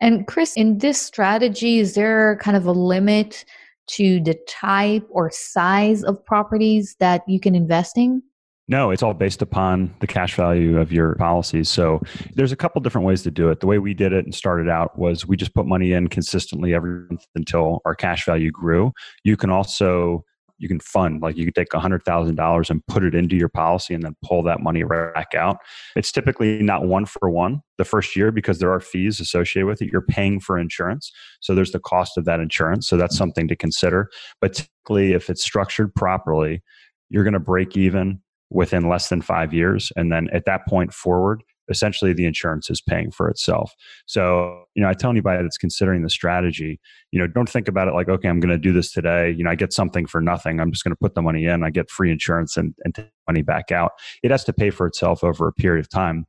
And 0.00 0.26
Chris, 0.26 0.56
in 0.56 0.78
this 0.78 1.00
strategy, 1.00 1.78
is 1.78 1.94
there 1.94 2.36
kind 2.40 2.56
of 2.56 2.66
a 2.66 2.72
limit 2.72 3.44
to 3.86 4.20
the 4.20 4.34
type 4.48 5.06
or 5.10 5.30
size 5.30 6.02
of 6.02 6.24
properties 6.24 6.96
that 6.98 7.22
you 7.28 7.38
can 7.38 7.54
invest 7.54 7.96
in? 7.96 8.22
No, 8.66 8.90
it's 8.90 9.02
all 9.02 9.12
based 9.12 9.42
upon 9.42 9.94
the 10.00 10.06
cash 10.06 10.36
value 10.36 10.80
of 10.80 10.90
your 10.90 11.14
policies. 11.16 11.68
So 11.68 12.00
there's 12.34 12.52
a 12.52 12.56
couple 12.56 12.80
different 12.80 13.06
ways 13.06 13.22
to 13.24 13.30
do 13.30 13.50
it. 13.50 13.60
The 13.60 13.66
way 13.66 13.78
we 13.78 13.92
did 13.92 14.12
it 14.14 14.24
and 14.24 14.34
started 14.34 14.70
out 14.70 14.98
was 14.98 15.26
we 15.26 15.36
just 15.36 15.54
put 15.54 15.66
money 15.66 15.92
in 15.92 16.08
consistently 16.08 16.72
every 16.72 17.06
month 17.08 17.26
until 17.34 17.82
our 17.84 17.94
cash 17.94 18.24
value 18.24 18.50
grew. 18.50 18.92
You 19.22 19.36
can 19.36 19.50
also 19.50 20.24
you 20.58 20.68
can 20.68 20.80
fund 20.80 21.20
like 21.20 21.36
you 21.36 21.44
can 21.44 21.52
take 21.52 21.68
$100000 21.70 22.70
and 22.70 22.86
put 22.86 23.04
it 23.04 23.14
into 23.14 23.36
your 23.36 23.48
policy 23.48 23.92
and 23.92 24.02
then 24.02 24.16
pull 24.22 24.42
that 24.44 24.60
money 24.60 24.84
right 24.84 25.12
back 25.12 25.34
out 25.34 25.56
it's 25.96 26.12
typically 26.12 26.62
not 26.62 26.84
one 26.86 27.04
for 27.04 27.28
one 27.28 27.60
the 27.76 27.84
first 27.84 28.14
year 28.14 28.30
because 28.30 28.60
there 28.60 28.72
are 28.72 28.78
fees 28.80 29.18
associated 29.18 29.66
with 29.66 29.82
it 29.82 29.90
you're 29.90 30.00
paying 30.00 30.38
for 30.38 30.56
insurance 30.56 31.10
so 31.40 31.54
there's 31.54 31.72
the 31.72 31.80
cost 31.80 32.16
of 32.16 32.24
that 32.24 32.38
insurance 32.38 32.88
so 32.88 32.96
that's 32.96 33.16
something 33.16 33.48
to 33.48 33.56
consider 33.56 34.08
but 34.40 34.54
typically 34.54 35.12
if 35.12 35.28
it's 35.28 35.42
structured 35.42 35.92
properly 35.94 36.62
you're 37.10 37.24
going 37.24 37.34
to 37.34 37.40
break 37.40 37.76
even 37.76 38.20
within 38.50 38.88
less 38.88 39.08
than 39.08 39.22
five 39.22 39.52
years 39.52 39.92
and 39.96 40.12
then 40.12 40.28
at 40.32 40.44
that 40.44 40.66
point 40.66 40.92
forward 40.92 41.42
essentially 41.70 42.12
the 42.12 42.26
insurance 42.26 42.68
is 42.70 42.80
paying 42.80 43.10
for 43.10 43.28
itself. 43.28 43.72
So, 44.06 44.64
you 44.74 44.82
know, 44.82 44.88
I 44.88 44.94
tell 44.94 45.10
anybody 45.10 45.42
that's 45.42 45.58
considering 45.58 46.02
the 46.02 46.10
strategy, 46.10 46.80
you 47.10 47.18
know, 47.18 47.26
don't 47.26 47.48
think 47.48 47.68
about 47.68 47.88
it 47.88 47.94
like, 47.94 48.08
okay, 48.08 48.28
I'm 48.28 48.40
going 48.40 48.50
to 48.50 48.58
do 48.58 48.72
this 48.72 48.92
today. 48.92 49.30
You 49.30 49.44
know, 49.44 49.50
I 49.50 49.54
get 49.54 49.72
something 49.72 50.06
for 50.06 50.20
nothing. 50.20 50.60
I'm 50.60 50.70
just 50.70 50.84
going 50.84 50.92
to 50.92 50.98
put 51.00 51.14
the 51.14 51.22
money 51.22 51.46
in. 51.46 51.62
I 51.62 51.70
get 51.70 51.90
free 51.90 52.10
insurance 52.10 52.56
and, 52.56 52.74
and 52.84 52.94
take 52.94 53.10
money 53.28 53.42
back 53.42 53.72
out. 53.72 53.92
It 54.22 54.30
has 54.30 54.44
to 54.44 54.52
pay 54.52 54.70
for 54.70 54.86
itself 54.86 55.24
over 55.24 55.48
a 55.48 55.52
period 55.52 55.80
of 55.80 55.88
time. 55.88 56.26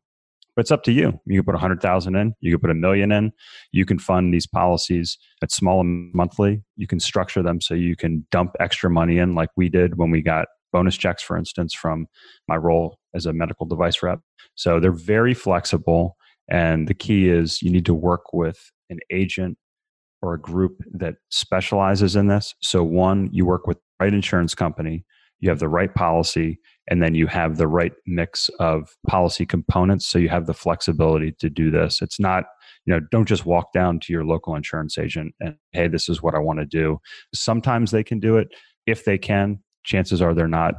But 0.56 0.62
it's 0.62 0.72
up 0.72 0.84
to 0.84 0.94
you. 0.94 1.20
You 1.26 1.42
can 1.42 1.46
put 1.46 1.56
a 1.56 1.60
hundred 1.60 1.82
thousand 1.82 2.16
in. 2.16 2.34
You 2.40 2.54
can 2.54 2.62
put 2.62 2.70
a 2.70 2.76
million 2.76 3.12
in. 3.12 3.34
You 3.74 3.86
can 3.86 4.00
fund 4.00 4.34
these 4.34 4.48
policies 4.48 5.18
at 5.44 5.52
small 5.52 5.84
monthly. 5.84 6.64
You 6.78 6.88
can 6.88 7.02
structure 7.02 7.44
them 7.44 7.60
so 7.60 7.74
you 7.74 7.98
can 7.98 8.26
dump 8.32 8.52
extra 8.62 8.90
money 8.90 9.18
in, 9.18 9.36
like 9.36 9.50
we 9.58 9.68
did 9.68 9.98
when 9.98 10.12
we 10.12 10.22
got 10.22 10.48
bonus 10.75 10.98
checks, 10.98 11.24
for 11.24 11.38
instance, 11.38 11.74
from 11.74 12.05
my 12.50 12.58
role 12.58 12.98
as 13.14 13.25
a 13.25 13.31
medical 13.31 13.66
device 13.66 14.03
rep. 14.03 14.20
So 14.55 14.81
they're 14.81 14.92
very 14.92 15.33
flexible. 15.33 16.18
And 16.50 16.90
the 16.90 16.94
key 16.94 17.29
is 17.29 17.61
you 17.61 17.72
need 17.72 17.85
to 17.85 17.94
work 17.94 18.33
with 18.33 18.59
an 18.90 19.00
agent 19.09 19.57
or 20.22 20.33
a 20.33 20.42
group 20.42 20.81
that 20.92 21.16
specializes 21.29 22.18
in 22.18 22.27
this. 22.27 22.53
So, 22.61 22.83
one, 22.83 23.29
you 23.31 23.46
work 23.46 23.68
with 23.68 23.77
the 23.77 24.05
right 24.05 24.14
insurance 24.14 24.53
company, 24.53 25.05
you 25.40 25.50
have 25.50 25.59
the 25.59 25.70
right 25.70 25.94
policy, 25.96 26.59
and 26.90 27.01
then 27.01 27.16
you 27.16 27.27
have 27.27 27.55
the 27.55 27.68
right 27.68 27.94
mix 28.05 28.50
of 28.59 28.90
policy 29.07 29.46
components. 29.46 30.05
So, 30.05 30.20
you 30.20 30.27
have 30.27 30.46
the 30.46 30.53
flexibility 30.53 31.31
to 31.40 31.50
do 31.50 31.72
this. 31.72 32.01
It's 32.01 32.20
not, 32.20 32.44
you 32.85 32.94
know, 32.94 33.00
don't 33.11 33.29
just 33.29 33.46
walk 33.46 33.72
down 33.74 34.01
to 34.01 34.11
your 34.11 34.25
local 34.25 34.55
insurance 34.55 34.98
agent 34.98 35.33
and, 35.40 35.55
hey, 35.72 35.88
this 35.88 36.09
is 36.09 36.22
what 36.22 36.35
I 36.35 36.40
want 36.40 36.59
to 36.59 36.66
do. 36.66 37.00
Sometimes 37.33 37.92
they 37.92 38.03
can 38.03 38.20
do 38.20 38.38
it. 38.38 38.50
If 38.85 39.05
they 39.05 39.18
can, 39.18 39.59
chances 39.86 40.22
are 40.22 40.34
they're 40.34 40.48
not 40.48 40.76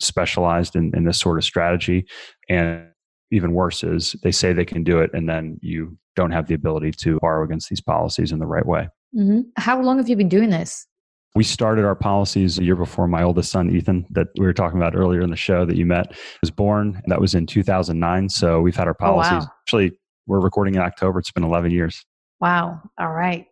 specialized 0.00 0.76
in, 0.76 0.92
in 0.94 1.04
this 1.04 1.18
sort 1.18 1.38
of 1.38 1.44
strategy. 1.44 2.06
And 2.48 2.86
even 3.30 3.52
worse 3.52 3.82
is 3.82 4.14
they 4.22 4.32
say 4.32 4.52
they 4.52 4.64
can 4.64 4.84
do 4.84 5.00
it 5.00 5.10
and 5.12 5.28
then 5.28 5.58
you 5.60 5.96
don't 6.14 6.30
have 6.30 6.46
the 6.46 6.54
ability 6.54 6.92
to 6.92 7.18
borrow 7.20 7.44
against 7.44 7.68
these 7.68 7.80
policies 7.80 8.32
in 8.32 8.38
the 8.38 8.46
right 8.46 8.66
way. 8.66 8.88
Mm-hmm. 9.16 9.40
How 9.56 9.80
long 9.80 9.98
have 9.98 10.08
you 10.08 10.16
been 10.16 10.28
doing 10.28 10.50
this? 10.50 10.86
We 11.34 11.44
started 11.44 11.84
our 11.84 11.94
policies 11.94 12.58
a 12.58 12.64
year 12.64 12.76
before 12.76 13.06
my 13.06 13.22
oldest 13.22 13.50
son, 13.50 13.74
Ethan, 13.74 14.06
that 14.10 14.28
we 14.38 14.46
were 14.46 14.54
talking 14.54 14.78
about 14.78 14.96
earlier 14.96 15.20
in 15.20 15.28
the 15.28 15.36
show 15.36 15.66
that 15.66 15.76
you 15.76 15.84
met, 15.84 16.16
was 16.40 16.50
born. 16.50 17.02
That 17.08 17.20
was 17.20 17.34
in 17.34 17.46
2009. 17.46 18.30
So 18.30 18.62
we've 18.62 18.76
had 18.76 18.86
our 18.86 18.94
policies. 18.94 19.32
Oh, 19.32 19.38
wow. 19.38 19.48
Actually, 19.66 19.98
we're 20.26 20.40
recording 20.40 20.76
in 20.76 20.80
October. 20.80 21.18
It's 21.18 21.30
been 21.30 21.44
11 21.44 21.72
years. 21.72 22.02
Wow. 22.40 22.80
All 22.98 23.12
right. 23.12 23.46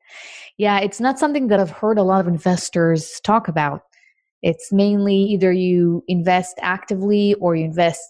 Yeah, 0.56 0.78
it's 0.80 1.00
not 1.00 1.18
something 1.18 1.48
that 1.48 1.60
I've 1.60 1.70
heard 1.70 1.98
a 1.98 2.02
lot 2.02 2.20
of 2.20 2.28
investors 2.28 3.20
talk 3.22 3.48
about. 3.48 3.82
It's 4.44 4.70
mainly 4.70 5.16
either 5.16 5.52
you 5.52 6.04
invest 6.06 6.58
actively 6.60 7.32
or 7.40 7.56
you 7.56 7.64
invest 7.64 8.00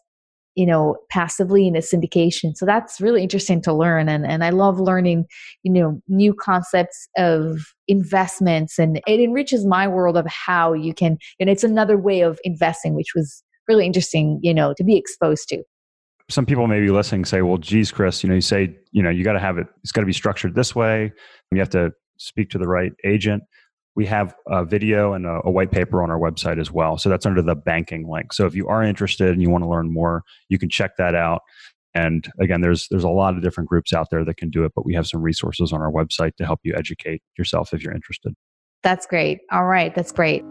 you 0.57 0.66
know 0.66 0.97
passively 1.11 1.66
in 1.66 1.77
a 1.77 1.81
syndication. 1.81 2.57
So 2.57 2.66
that's 2.66 3.01
really 3.01 3.23
interesting 3.23 3.62
to 3.62 3.73
learn 3.73 4.09
and 4.09 4.27
and 4.27 4.44
i 4.44 4.51
love 4.51 4.81
learning 4.81 5.27
you 5.62 5.73
know 5.73 6.01
new 6.09 6.35
concepts 6.35 7.09
of 7.16 7.61
investments 7.88 8.79
and 8.79 9.01
it 9.07 9.20
enriches 9.20 9.64
my 9.64 9.87
world 9.87 10.16
of 10.16 10.27
how 10.27 10.73
you 10.73 10.92
can 10.94 11.18
and 11.38 11.49
it's 11.51 11.64
another 11.64 11.97
way 11.97 12.20
of 12.20 12.38
investing 12.44 12.94
which 12.94 13.14
was 13.14 13.42
really 13.68 13.87
interesting 13.87 14.40
you 14.42 14.55
know 14.55 14.75
to 14.77 14.85
be 14.85 14.97
exposed 14.97 15.49
to. 15.49 15.62
Some 16.31 16.47
people 16.47 16.66
may 16.66 16.81
be 16.81 16.90
listening 16.90 17.25
say 17.25 17.42
well 17.42 17.59
geez 17.59 17.92
chris 17.92 18.23
you 18.23 18.29
know 18.29 18.35
you 18.35 18.40
say 18.40 18.77
you 18.92 19.03
know 19.03 19.11
you 19.11 19.23
got 19.25 19.35
to 19.35 19.40
have 19.40 19.59
it 19.59 19.66
it's 19.83 19.92
got 19.92 20.01
to 20.01 20.07
be 20.07 20.12
structured 20.12 20.55
this 20.55 20.75
way 20.75 21.12
you 21.53 21.59
have 21.61 21.70
to 21.70 21.92
speak 22.18 22.51
to 22.51 22.59
the 22.59 22.66
right 22.66 22.92
agent 23.05 23.42
we 23.96 24.07
have 24.07 24.35
a 24.48 24.64
video 24.64 25.12
and 25.12 25.26
a, 25.26 25.40
a, 25.44 25.50
white 25.50 25.70
paper 25.70 26.02
on 26.02 26.11
our 26.11 26.18
website 26.18 26.61
as 26.61 26.70
well. 26.70 26.98
So 26.98 27.09
that's 27.09 27.26
under 27.26 27.42
the 27.42 27.54
banking 27.54 28.09
link. 28.09 28.33
So 28.33 28.46
if 28.46 28.54
you 28.54 28.66
are 28.68 28.83
interested 28.83 29.30
and 29.30 29.40
you 29.40 29.50
want 29.50 29.62
to 29.62 29.68
learn 29.68 29.92
more, 29.92 30.22
you 30.48 30.59
can 30.59 30.68
check 30.68 30.96
that 30.98 31.14
out. 31.14 31.42
And 31.94 32.28
again, 32.40 32.61
there's 32.61 32.88
there's 32.90 33.04
a 33.04 33.09
lot 33.09 33.37
of 33.37 33.42
different 33.42 33.68
groups 33.68 33.92
out 33.92 34.11
there 34.11 34.24
that 34.24 34.37
can 34.37 34.50
do 34.50 34.64
it, 34.64 34.72
but 34.74 34.85
we 34.85 34.94
have 34.94 35.07
some 35.07 35.22
resources 35.22 35.72
on 35.72 35.80
our 35.80 35.92
website 35.92 36.35
to 36.37 36.44
help 36.44 36.61
you 36.64 36.74
educate 36.76 37.22
yourself 37.38 37.72
if 37.72 37.83
you're 37.83 37.94
interested. 37.94 38.35
That's 38.83 39.07
great. 39.07 39.40
All 39.52 39.64
right, 39.64 39.94
that's 39.94 40.12
great. 40.12 40.44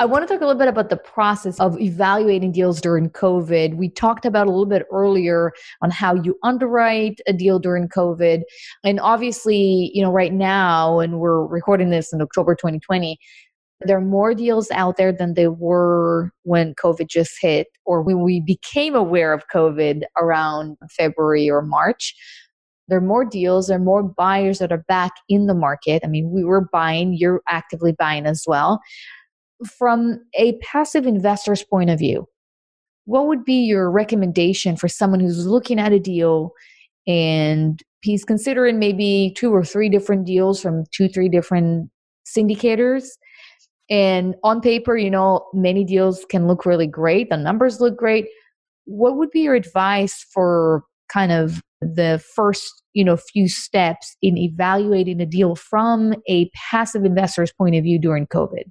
I 0.00 0.06
want 0.06 0.26
to 0.26 0.34
talk 0.34 0.42
a 0.42 0.44
little 0.44 0.58
bit 0.58 0.66
about 0.66 0.90
the 0.90 0.96
process 0.96 1.60
of 1.60 1.80
evaluating 1.80 2.50
deals 2.50 2.80
during 2.80 3.10
COVID. 3.10 3.76
We 3.76 3.88
talked 3.88 4.24
about 4.24 4.48
a 4.48 4.50
little 4.50 4.66
bit 4.66 4.86
earlier 4.90 5.52
on 5.82 5.92
how 5.92 6.16
you 6.16 6.36
underwrite 6.42 7.20
a 7.28 7.32
deal 7.32 7.60
during 7.60 7.88
COVID. 7.88 8.42
And 8.82 8.98
obviously, 8.98 9.92
you 9.94 10.02
know, 10.02 10.10
right 10.10 10.32
now, 10.32 10.98
and 10.98 11.20
we're 11.20 11.46
recording 11.46 11.90
this 11.90 12.12
in 12.12 12.20
October 12.20 12.56
2020, 12.56 13.16
there 13.82 13.96
are 13.96 14.00
more 14.00 14.34
deals 14.34 14.68
out 14.72 14.96
there 14.96 15.12
than 15.12 15.34
there 15.34 15.52
were 15.52 16.32
when 16.42 16.74
COVID 16.74 17.06
just 17.08 17.34
hit 17.40 17.68
or 17.84 18.02
when 18.02 18.20
we 18.20 18.40
became 18.40 18.96
aware 18.96 19.32
of 19.32 19.44
COVID 19.46 20.02
around 20.20 20.76
February 20.90 21.48
or 21.48 21.62
March. 21.62 22.16
There 22.88 22.98
are 22.98 23.00
more 23.00 23.24
deals, 23.24 23.68
there 23.68 23.76
are 23.76 23.80
more 23.80 24.02
buyers 24.02 24.58
that 24.58 24.72
are 24.72 24.84
back 24.88 25.12
in 25.28 25.46
the 25.46 25.54
market. 25.54 26.02
I 26.04 26.08
mean, 26.08 26.32
we 26.32 26.42
were 26.42 26.68
buying, 26.72 27.14
you're 27.14 27.42
actively 27.48 27.92
buying 27.92 28.26
as 28.26 28.42
well 28.44 28.80
from 29.78 30.20
a 30.38 30.56
passive 30.58 31.06
investor's 31.06 31.62
point 31.62 31.90
of 31.90 31.98
view, 31.98 32.26
what 33.04 33.26
would 33.26 33.44
be 33.44 33.60
your 33.64 33.90
recommendation 33.90 34.76
for 34.76 34.88
someone 34.88 35.20
who's 35.20 35.46
looking 35.46 35.78
at 35.78 35.92
a 35.92 35.98
deal 35.98 36.52
and 37.06 37.82
he's 38.02 38.24
considering 38.24 38.78
maybe 38.78 39.34
two 39.36 39.54
or 39.54 39.64
three 39.64 39.88
different 39.88 40.26
deals 40.26 40.60
from 40.60 40.84
two, 40.90 41.08
three 41.08 41.28
different 41.28 41.90
syndicators? 42.26 43.04
And 43.90 44.34
on 44.42 44.60
paper, 44.60 44.96
you 44.96 45.10
know, 45.10 45.46
many 45.52 45.84
deals 45.84 46.24
can 46.30 46.46
look 46.46 46.64
really 46.64 46.86
great, 46.86 47.28
the 47.28 47.36
numbers 47.36 47.80
look 47.80 47.96
great. 47.96 48.26
What 48.86 49.16
would 49.16 49.30
be 49.30 49.40
your 49.40 49.54
advice 49.54 50.24
for 50.32 50.84
kind 51.12 51.32
of 51.32 51.62
the 51.80 52.22
first 52.34 52.82
you 52.94 53.04
know 53.04 53.16
few 53.16 53.48
steps 53.48 54.16
in 54.22 54.38
evaluating 54.38 55.20
a 55.20 55.26
deal 55.26 55.54
from 55.54 56.14
a 56.28 56.50
passive 56.70 57.04
investor's 57.04 57.52
point 57.52 57.74
of 57.74 57.82
view 57.82 57.98
during 57.98 58.26
covid 58.26 58.64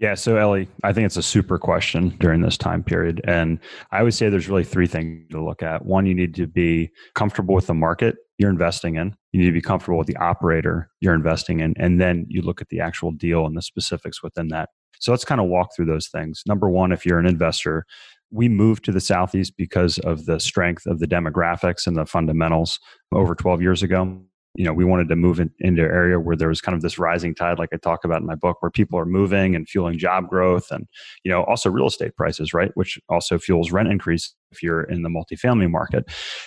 Yeah, 0.00 0.14
so 0.14 0.36
Ellie, 0.36 0.68
I 0.82 0.92
think 0.92 1.06
it's 1.06 1.16
a 1.16 1.22
super 1.22 1.56
question 1.56 2.10
during 2.18 2.40
this 2.40 2.58
time 2.58 2.82
period. 2.82 3.20
And 3.24 3.60
I 3.92 4.02
would 4.02 4.14
say 4.14 4.28
there's 4.28 4.48
really 4.48 4.64
three 4.64 4.88
things 4.88 5.30
to 5.30 5.42
look 5.42 5.62
at. 5.62 5.84
One, 5.86 6.04
you 6.04 6.14
need 6.14 6.34
to 6.34 6.48
be 6.48 6.90
comfortable 7.14 7.54
with 7.54 7.68
the 7.68 7.74
market 7.74 8.16
you're 8.38 8.50
investing 8.50 8.96
in. 8.96 9.14
You 9.30 9.40
need 9.40 9.46
to 9.46 9.52
be 9.52 9.60
comfortable 9.60 9.96
with 9.96 10.08
the 10.08 10.16
operator 10.16 10.90
you're 11.00 11.14
investing 11.14 11.60
in. 11.60 11.74
And 11.78 12.00
then 12.00 12.26
you 12.28 12.42
look 12.42 12.60
at 12.60 12.68
the 12.70 12.80
actual 12.80 13.12
deal 13.12 13.46
and 13.46 13.56
the 13.56 13.62
specifics 13.62 14.20
within 14.20 14.48
that. 14.48 14.70
So 14.98 15.12
let's 15.12 15.24
kind 15.24 15.40
of 15.40 15.46
walk 15.46 15.70
through 15.74 15.86
those 15.86 16.08
things. 16.08 16.42
Number 16.44 16.68
one, 16.68 16.90
if 16.90 17.06
you're 17.06 17.20
an 17.20 17.26
investor, 17.26 17.84
we 18.32 18.48
moved 18.48 18.84
to 18.86 18.92
the 18.92 19.00
Southeast 19.00 19.54
because 19.56 19.98
of 20.00 20.26
the 20.26 20.40
strength 20.40 20.86
of 20.86 20.98
the 20.98 21.06
demographics 21.06 21.86
and 21.86 21.96
the 21.96 22.06
fundamentals 22.06 22.80
over 23.12 23.36
12 23.36 23.62
years 23.62 23.82
ago 23.84 24.20
you 24.54 24.64
know 24.64 24.72
we 24.72 24.84
wanted 24.84 25.08
to 25.08 25.16
move 25.16 25.38
in, 25.38 25.50
into 25.60 25.84
an 25.84 25.90
area 25.90 26.18
where 26.18 26.36
there 26.36 26.48
was 26.48 26.60
kind 26.60 26.74
of 26.74 26.82
this 26.82 26.98
rising 26.98 27.34
tide 27.34 27.58
like 27.58 27.70
i 27.72 27.76
talk 27.76 28.04
about 28.04 28.20
in 28.20 28.26
my 28.26 28.34
book 28.34 28.60
where 28.60 28.70
people 28.70 28.98
are 28.98 29.06
moving 29.06 29.54
and 29.54 29.68
fueling 29.68 29.98
job 29.98 30.28
growth 30.28 30.70
and 30.70 30.86
you 31.24 31.30
know 31.30 31.44
also 31.44 31.70
real 31.70 31.86
estate 31.86 32.16
prices 32.16 32.54
right? 32.54 32.70
Which 32.74 32.98
also 33.08 33.38
fuels 33.38 33.72
rent 33.72 33.88
increase 33.88 34.34
if 34.50 34.62
you're 34.62 34.84
in 34.84 35.02
the 35.02 35.10
multifamily 35.10 35.70
market. 35.70 36.04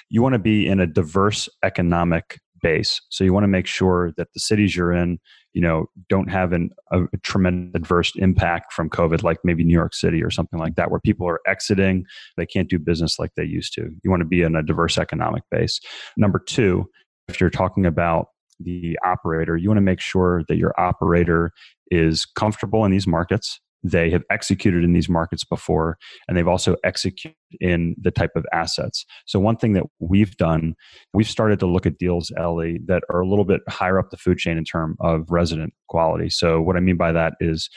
You 0.10 0.24
want 0.24 0.34
to 0.34 0.40
be 0.40 0.66
in 0.66 0.80
a 0.80 0.88
diverse 0.88 1.50
economic 1.64 2.40
base. 2.62 3.00
So 3.10 3.24
you 3.24 3.34
want 3.34 3.44
to 3.44 3.50
make 3.50 3.68
sure 3.68 4.14
that 4.18 4.30
the 4.34 4.40
cities 4.40 4.76
you're 4.76 4.94
in 4.94 5.20
you 5.54 5.62
know 5.62 5.88
don't 6.10 6.30
have 6.30 6.54
an, 6.54 6.72
a, 6.92 7.04
a 7.04 7.18
tremendous 7.24 7.80
adverse 7.80 8.12
impact 8.16 8.74
from 8.74 8.90
covid 8.90 9.24
like 9.24 9.38
maybe 9.44 9.64
new 9.64 9.74
york 9.74 9.94
city 9.94 10.24
or 10.24 10.30
something 10.30 10.60
like 10.60 10.76
that 10.76 10.90
where 10.90 11.00
people 11.00 11.28
are 11.28 11.42
exiting. 11.46 12.06
They 12.38 12.46
can't 12.46 12.70
do 12.70 12.80
business 12.80 13.20
like 13.20 13.32
they 13.36 13.44
used 13.44 13.74
to. 13.74 13.90
You 14.04 14.10
want 14.10 14.22
to 14.22 14.28
be 14.28 14.42
in 14.42 14.56
a 14.56 14.64
diverse 14.64 14.98
economic 14.98 15.44
base. 15.52 15.80
Number 16.16 16.40
two 16.40 16.90
if 17.28 17.42
you're 17.42 17.50
talking 17.50 17.86
about 17.86 18.28
the 18.60 18.98
operator, 19.06 19.58
you 19.58 19.70
want 19.70 19.78
to 19.78 19.82
make 19.82 20.00
sure 20.00 20.44
that 20.48 20.58
your 20.58 20.74
operator 20.80 21.52
is 21.92 22.26
comfortable 22.26 22.86
in 22.86 22.92
these 22.92 23.08
markets. 23.08 23.60
They 23.84 24.10
have 24.10 24.24
executed 24.32 24.84
in 24.84 24.94
these 24.94 25.08
markets 25.08 25.44
before, 25.44 25.98
and 26.28 26.36
they've 26.36 26.48
also 26.48 26.76
executed 26.84 27.38
in 27.62 27.96
the 28.02 28.10
type 28.10 28.32
of 28.36 28.46
assets. 28.52 29.06
So, 29.28 29.40
one 29.40 29.56
thing 29.56 29.74
that 29.74 29.84
we've 30.00 30.36
done, 30.38 30.74
we've 31.14 31.30
started 31.30 31.60
to 31.60 31.68
look 31.68 31.86
at 31.86 32.00
deals, 32.00 32.32
Ellie, 32.38 32.80
that 32.88 33.04
are 33.12 33.22
a 33.22 33.28
little 33.28 33.46
bit 33.46 33.62
higher 33.70 34.00
up 34.00 34.10
the 34.10 34.18
food 34.18 34.40
chain 34.40 34.58
in 34.58 34.66
terms 34.66 34.98
of 35.00 35.30
resident 35.30 35.74
quality. 35.90 36.30
So, 36.30 36.60
what 36.60 36.76
I 36.76 36.80
mean 36.80 36.98
by 36.98 37.12
that 37.12 37.36
is, 37.40 37.70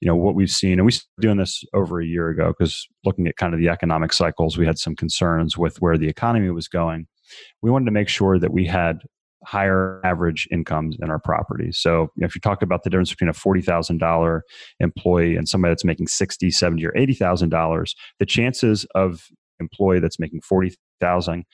you 0.00 0.06
know 0.06 0.14
what 0.14 0.36
we've 0.36 0.50
seen 0.50 0.74
and 0.74 0.86
we 0.86 0.92
started 0.92 1.20
doing 1.20 1.38
this 1.38 1.64
over 1.74 2.00
a 2.00 2.06
year 2.06 2.28
ago 2.28 2.54
because 2.56 2.86
looking 3.04 3.26
at 3.26 3.36
kind 3.36 3.52
of 3.52 3.58
the 3.58 3.68
economic 3.68 4.12
cycles 4.12 4.56
we 4.56 4.64
had 4.64 4.78
some 4.78 4.94
concerns 4.94 5.58
with 5.58 5.80
where 5.80 5.98
the 5.98 6.08
economy 6.08 6.50
was 6.50 6.68
going 6.68 7.08
we 7.62 7.70
wanted 7.70 7.86
to 7.86 7.92
make 7.92 8.08
sure 8.08 8.38
that 8.38 8.52
we 8.52 8.66
had 8.66 8.98
higher 9.44 10.00
average 10.04 10.48
incomes 10.50 10.96
in 11.00 11.10
our 11.10 11.18
properties. 11.18 11.78
So 11.78 12.08
if 12.16 12.34
you 12.34 12.40
talk 12.40 12.62
about 12.62 12.82
the 12.82 12.90
difference 12.90 13.10
between 13.10 13.30
a 13.30 13.32
$40,000 13.32 14.40
employee 14.80 15.36
and 15.36 15.48
somebody 15.48 15.70
that's 15.70 15.84
making 15.84 16.08
60, 16.08 16.50
70 16.50 16.84
or 16.84 16.92
$80,000, 16.92 17.90
the 18.18 18.26
chances 18.26 18.84
of 18.94 19.26
employee 19.60 20.00
that's 20.00 20.18
making 20.18 20.40
40,000 20.42 21.44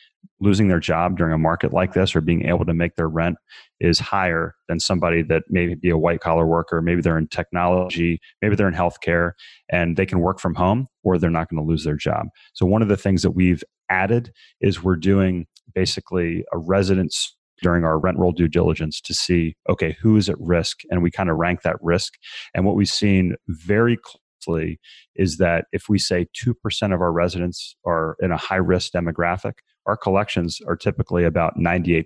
losing 0.40 0.68
their 0.68 0.80
job 0.80 1.16
during 1.16 1.32
a 1.32 1.38
market 1.38 1.72
like 1.72 1.92
this 1.92 2.16
or 2.16 2.20
being 2.20 2.46
able 2.46 2.64
to 2.64 2.74
make 2.74 2.96
their 2.96 3.08
rent 3.08 3.36
is 3.80 3.98
higher 3.98 4.54
than 4.68 4.80
somebody 4.80 5.22
that 5.22 5.42
maybe 5.48 5.74
be 5.74 5.90
a 5.90 5.98
white 5.98 6.20
collar 6.20 6.46
worker, 6.46 6.80
maybe 6.80 7.00
they're 7.00 7.18
in 7.18 7.28
technology, 7.28 8.18
maybe 8.40 8.56
they're 8.56 8.68
in 8.68 8.74
healthcare 8.74 9.32
and 9.70 9.96
they 9.96 10.06
can 10.06 10.20
work 10.20 10.38
from 10.38 10.54
home 10.54 10.86
or 11.02 11.18
they're 11.18 11.30
not 11.30 11.48
going 11.48 11.62
to 11.62 11.68
lose 11.68 11.84
their 11.84 11.96
job. 11.96 12.26
So 12.54 12.66
one 12.66 12.82
of 12.82 12.88
the 12.88 12.96
things 12.96 13.22
that 13.22 13.32
we've 13.32 13.62
added 13.90 14.32
is 14.60 14.82
we're 14.82 14.96
doing 14.96 15.46
basically 15.74 16.44
a 16.52 16.58
residence 16.58 17.36
during 17.62 17.84
our 17.84 17.98
rent 17.98 18.18
roll 18.18 18.32
due 18.32 18.48
diligence 18.48 19.00
to 19.00 19.14
see 19.14 19.54
okay 19.68 19.96
who 20.00 20.16
is 20.16 20.28
at 20.28 20.40
risk? 20.40 20.80
And 20.90 21.02
we 21.02 21.10
kind 21.10 21.30
of 21.30 21.36
rank 21.36 21.62
that 21.62 21.76
risk. 21.80 22.14
And 22.54 22.64
what 22.64 22.76
we've 22.76 22.88
seen 22.88 23.36
very 23.48 23.96
closely 23.96 24.78
is 25.16 25.38
that 25.38 25.66
if 25.72 25.88
we 25.88 25.98
say 25.98 26.26
2% 26.44 26.94
of 26.94 27.00
our 27.00 27.12
residents 27.12 27.76
are 27.86 28.16
in 28.20 28.32
a 28.32 28.36
high 28.36 28.56
risk 28.56 28.92
demographic 28.92 29.54
our 29.86 29.96
collections 29.96 30.60
are 30.66 30.76
typically 30.76 31.24
about 31.24 31.56
98%. 31.58 32.04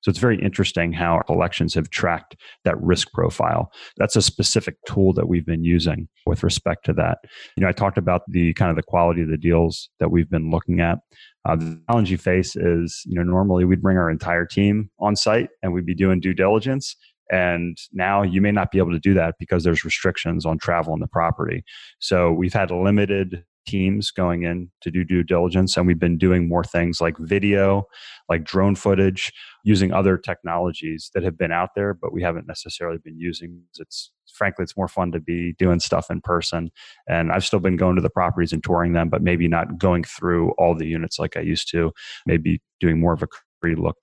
So 0.00 0.10
it's 0.10 0.18
very 0.18 0.40
interesting 0.40 0.92
how 0.92 1.14
our 1.14 1.24
collections 1.24 1.74
have 1.74 1.90
tracked 1.90 2.36
that 2.64 2.80
risk 2.80 3.12
profile. 3.12 3.72
That's 3.96 4.16
a 4.16 4.22
specific 4.22 4.76
tool 4.86 5.12
that 5.14 5.28
we've 5.28 5.46
been 5.46 5.64
using 5.64 6.08
with 6.26 6.42
respect 6.42 6.84
to 6.86 6.92
that. 6.94 7.18
You 7.56 7.62
know, 7.62 7.68
I 7.68 7.72
talked 7.72 7.98
about 7.98 8.22
the 8.28 8.52
kind 8.54 8.70
of 8.70 8.76
the 8.76 8.82
quality 8.82 9.22
of 9.22 9.28
the 9.28 9.36
deals 9.36 9.88
that 9.98 10.10
we've 10.10 10.30
been 10.30 10.50
looking 10.50 10.80
at. 10.80 10.98
Uh, 11.44 11.56
the 11.56 11.80
challenge 11.88 12.10
you 12.10 12.18
face 12.18 12.56
is, 12.56 13.02
you 13.06 13.16
know, 13.16 13.22
normally 13.22 13.64
we'd 13.64 13.82
bring 13.82 13.96
our 13.96 14.10
entire 14.10 14.46
team 14.46 14.90
on 15.00 15.16
site 15.16 15.48
and 15.62 15.72
we'd 15.72 15.86
be 15.86 15.94
doing 15.94 16.20
due 16.20 16.34
diligence. 16.34 16.96
And 17.30 17.76
now 17.92 18.22
you 18.22 18.40
may 18.40 18.52
not 18.52 18.70
be 18.70 18.78
able 18.78 18.92
to 18.92 19.00
do 19.00 19.14
that 19.14 19.34
because 19.38 19.64
there's 19.64 19.84
restrictions 19.84 20.46
on 20.46 20.58
travel 20.58 20.92
on 20.92 21.00
the 21.00 21.08
property. 21.08 21.64
So 21.98 22.32
we've 22.32 22.52
had 22.52 22.70
limited 22.70 23.44
teams 23.66 24.10
going 24.10 24.42
in 24.42 24.70
to 24.80 24.90
do 24.90 25.04
due 25.04 25.22
diligence 25.22 25.76
and 25.76 25.86
we've 25.86 25.98
been 25.98 26.18
doing 26.18 26.48
more 26.48 26.64
things 26.64 27.00
like 27.00 27.16
video 27.18 27.84
like 28.28 28.44
drone 28.44 28.74
footage 28.74 29.32
using 29.64 29.92
other 29.92 30.16
technologies 30.16 31.10
that 31.14 31.22
have 31.22 31.36
been 31.36 31.52
out 31.52 31.70
there 31.74 31.92
but 31.92 32.12
we 32.12 32.22
haven't 32.22 32.46
necessarily 32.46 32.98
been 32.98 33.18
using 33.18 33.62
it's 33.78 34.12
frankly 34.32 34.62
it's 34.62 34.76
more 34.76 34.88
fun 34.88 35.10
to 35.12 35.20
be 35.20 35.54
doing 35.58 35.80
stuff 35.80 36.10
in 36.10 36.20
person. 36.20 36.70
And 37.08 37.32
i've 37.32 37.44
still 37.44 37.60
been 37.60 37.76
going 37.76 37.96
to 37.96 38.02
the 38.02 38.10
properties 38.10 38.52
and 38.52 38.62
touring 38.62 38.92
them 38.92 39.08
but 39.08 39.22
maybe 39.22 39.48
not 39.48 39.78
going 39.78 40.04
through 40.04 40.50
all 40.58 40.74
the 40.74 40.86
units 40.86 41.18
like 41.18 41.36
i 41.36 41.40
used 41.40 41.70
to. 41.70 41.92
Maybe 42.26 42.60
doing 42.80 43.00
more 43.00 43.12
of 43.12 43.22
a 43.22 43.26
look 43.74 43.96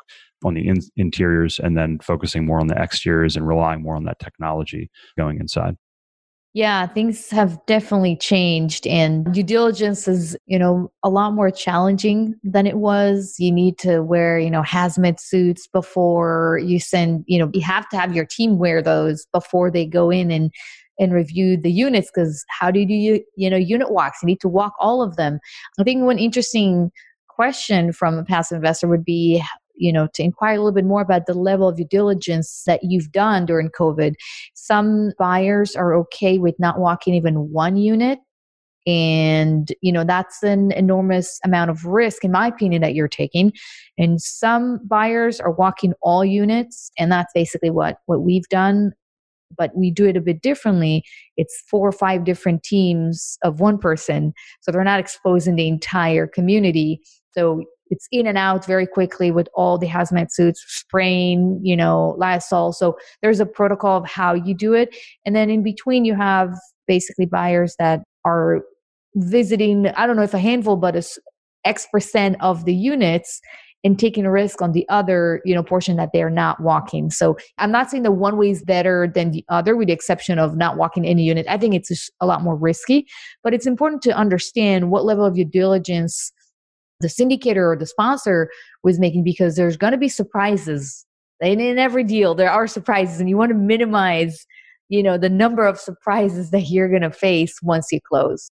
on 0.44 0.56
the 0.56 0.68
in- 0.68 0.82
interiors 0.98 1.58
and 1.58 1.78
then 1.78 1.98
focusing 2.00 2.46
more 2.46 2.60
on 2.60 2.68
the 2.68 2.78
exteriors 2.78 3.38
and 3.38 3.48
relying 3.48 3.82
more 3.82 3.96
on 3.96 4.04
that 4.04 4.20
technology 4.20 4.90
going 5.18 5.40
inside 5.40 5.78
yeah, 6.54 6.86
things 6.86 7.32
have 7.32 7.60
definitely 7.66 8.16
changed 8.16 8.86
and 8.86 9.34
due 9.34 9.42
diligence 9.42 10.08
is, 10.08 10.38
you 10.46 10.60
know, 10.60 10.92
a 11.02 11.10
lot 11.10 11.34
more 11.34 11.50
challenging 11.50 12.36
than 12.44 12.68
it 12.68 12.78
was. 12.78 13.36
You 13.40 13.52
need 13.52 13.80
to 13.80 14.02
wear, 14.02 14.38
you 14.38 14.52
know, 14.52 14.62
hazmat 14.62 15.20
suits 15.20 15.66
before 15.66 16.62
you 16.64 16.80
send, 16.80 17.24
you 17.28 17.40
know, 17.40 17.50
you 17.56 17.62
have 17.62 17.90
to 17.90 17.98
have 17.98 18.16
your 18.16 18.26
team 18.26 18.60
wear 18.60 18.84
those 18.84 19.26
before 19.34 19.72
they 19.72 19.86
go 19.86 20.12
in 20.12 20.30
and 20.30 20.52
and 21.00 21.12
review 21.12 21.58
the 21.58 21.72
units 21.72 22.12
because 22.14 22.46
how 22.50 22.70
do 22.70 22.80
you 22.80 23.24
you 23.36 23.50
know 23.50 23.58
unit 23.58 23.92
walks 23.92 24.20
you 24.22 24.28
need 24.28 24.40
to 24.40 24.48
walk 24.48 24.74
all 24.80 25.02
of 25.02 25.16
them 25.16 25.40
i 25.80 25.84
think 25.84 26.04
one 26.04 26.20
interesting 26.20 26.92
question 27.28 27.92
from 27.92 28.16
a 28.16 28.24
passive 28.24 28.58
investor 28.58 28.88
would 28.88 29.04
be 29.04 29.44
you 29.76 29.92
know 29.92 30.08
to 30.14 30.24
inquire 30.24 30.56
a 30.56 30.58
little 30.58 30.72
bit 30.72 30.86
more 30.86 31.02
about 31.02 31.26
the 31.26 31.34
level 31.34 31.68
of 31.68 31.78
due 31.78 31.86
diligence 31.86 32.64
that 32.66 32.82
you've 32.84 33.12
done 33.12 33.46
during 33.46 33.70
covid. 33.70 34.14
Some 34.54 35.12
buyers 35.18 35.76
are 35.76 35.94
okay 35.96 36.38
with 36.38 36.56
not 36.60 36.80
walking 36.80 37.14
even 37.14 37.52
one 37.52 37.78
unit 37.78 38.20
and 38.86 39.72
you 39.82 39.92
know 39.92 40.04
that's 40.04 40.44
an 40.44 40.72
enormous 40.74 41.40
amount 41.46 41.70
of 41.70 41.86
risk 41.86 42.24
in 42.24 42.32
my 42.32 42.48
opinion 42.48 42.82
that 42.82 42.96
you're 42.96 43.08
taking. 43.08 43.52
And 43.98 44.22
some 44.22 44.80
buyers 44.86 45.40
are 45.40 45.52
walking 45.52 45.94
all 46.02 46.26
units 46.26 46.92
and 46.98 47.12
that's 47.12 47.32
basically 47.34 47.70
what 47.70 47.98
what 48.06 48.22
we've 48.22 48.48
done 48.50 48.94
but 49.56 49.76
we 49.76 49.92
do 49.92 50.08
it 50.08 50.18
a 50.18 50.22
bit 50.22 50.42
differently. 50.42 51.04
It's 51.38 51.64
four 51.70 51.88
or 51.88 51.92
five 51.92 52.24
different 52.24 52.64
teams 52.64 53.38
of 53.44 53.60
one 53.60 53.78
person 53.78 54.34
so 54.62 54.72
they're 54.72 54.84
not 54.84 55.00
exposing 55.00 55.56
the 55.56 55.68
entire 55.68 56.28
community. 56.28 57.02
So 57.36 57.64
it's 57.94 58.08
in 58.12 58.26
and 58.26 58.38
out 58.38 58.66
very 58.66 58.88
quickly 58.88 59.30
with 59.30 59.48
all 59.54 59.78
the 59.78 59.88
hazmat 59.88 60.32
suits, 60.32 60.64
spraying, 60.68 61.60
you 61.62 61.76
know, 61.76 62.16
Lysol. 62.18 62.74
So 62.74 62.98
there's 63.22 63.40
a 63.40 63.46
protocol 63.46 64.00
of 64.00 64.10
how 64.10 64.34
you 64.34 64.56
do 64.56 64.74
it. 64.74 64.96
And 65.26 65.36
then 65.36 65.52
in 65.52 65.62
between, 65.62 66.06
you 66.06 66.16
have 66.16 66.50
basically 66.88 67.28
buyers 67.28 67.76
that 67.78 68.02
are 68.26 68.64
visiting, 69.16 69.88
I 69.90 70.08
don't 70.08 70.16
know 70.16 70.24
if 70.24 70.34
a 70.34 70.40
handful, 70.40 70.76
but 70.76 70.96
a 70.96 71.04
X 71.66 71.88
percent 71.92 72.36
of 72.42 72.66
the 72.66 72.74
units 72.74 73.40
and 73.84 74.00
taking 74.00 74.26
a 74.26 74.32
risk 74.32 74.62
on 74.62 74.72
the 74.72 74.88
other 74.90 75.42
you 75.46 75.54
know 75.54 75.64
portion 75.64 75.98
that 75.98 76.10
they're 76.14 76.30
not 76.30 76.60
walking 76.62 77.10
so 77.10 77.38
i'm 77.58 77.72
not 77.72 77.90
saying 77.90 78.04
that 78.04 78.14
one 78.14 78.38
way 78.38 78.50
is 78.50 78.64
better 78.64 79.12
than 79.14 79.32
the 79.32 79.44
other 79.50 79.76
with 79.76 79.88
the 79.88 79.94
exception 79.94 80.40
of 80.40 80.56
not 80.56 80.78
walking 80.78 81.06
any 81.06 81.24
unit 81.24 81.46
i 81.50 81.58
think 81.58 81.74
it's 81.74 82.10
a 82.22 82.26
lot 82.26 82.42
more 82.42 82.56
risky 82.56 83.06
but 83.44 83.54
it's 83.54 83.68
important 83.68 84.02
to 84.02 84.12
understand 84.12 84.90
what 84.90 85.06
level 85.06 85.26
of 85.26 85.38
your 85.38 85.48
diligence 85.48 86.32
the 87.04 87.08
syndicator 87.08 87.72
or 87.72 87.78
the 87.78 87.86
sponsor 87.86 88.50
was 88.84 89.00
making 89.00 89.24
because 89.24 89.56
there's 89.56 89.78
going 89.78 89.92
to 89.92 89.98
be 89.98 90.10
surprises 90.10 91.06
and 91.42 91.62
in 91.62 91.78
every 91.78 92.04
deal 92.04 92.34
there 92.34 92.52
are 92.52 92.68
surprises 92.68 93.20
and 93.20 93.30
you 93.30 93.38
want 93.38 93.50
to 93.50 93.58
minimize 93.58 94.46
you 94.90 95.04
know 95.04 95.18
the 95.18 95.30
number 95.30 95.66
of 95.66 95.80
surprises 95.80 96.50
that 96.52 96.70
you're 96.70 96.90
going 96.90 97.02
to 97.02 97.12
face 97.12 97.62
once 97.62 97.92
you 97.92 98.00
close 98.08 98.50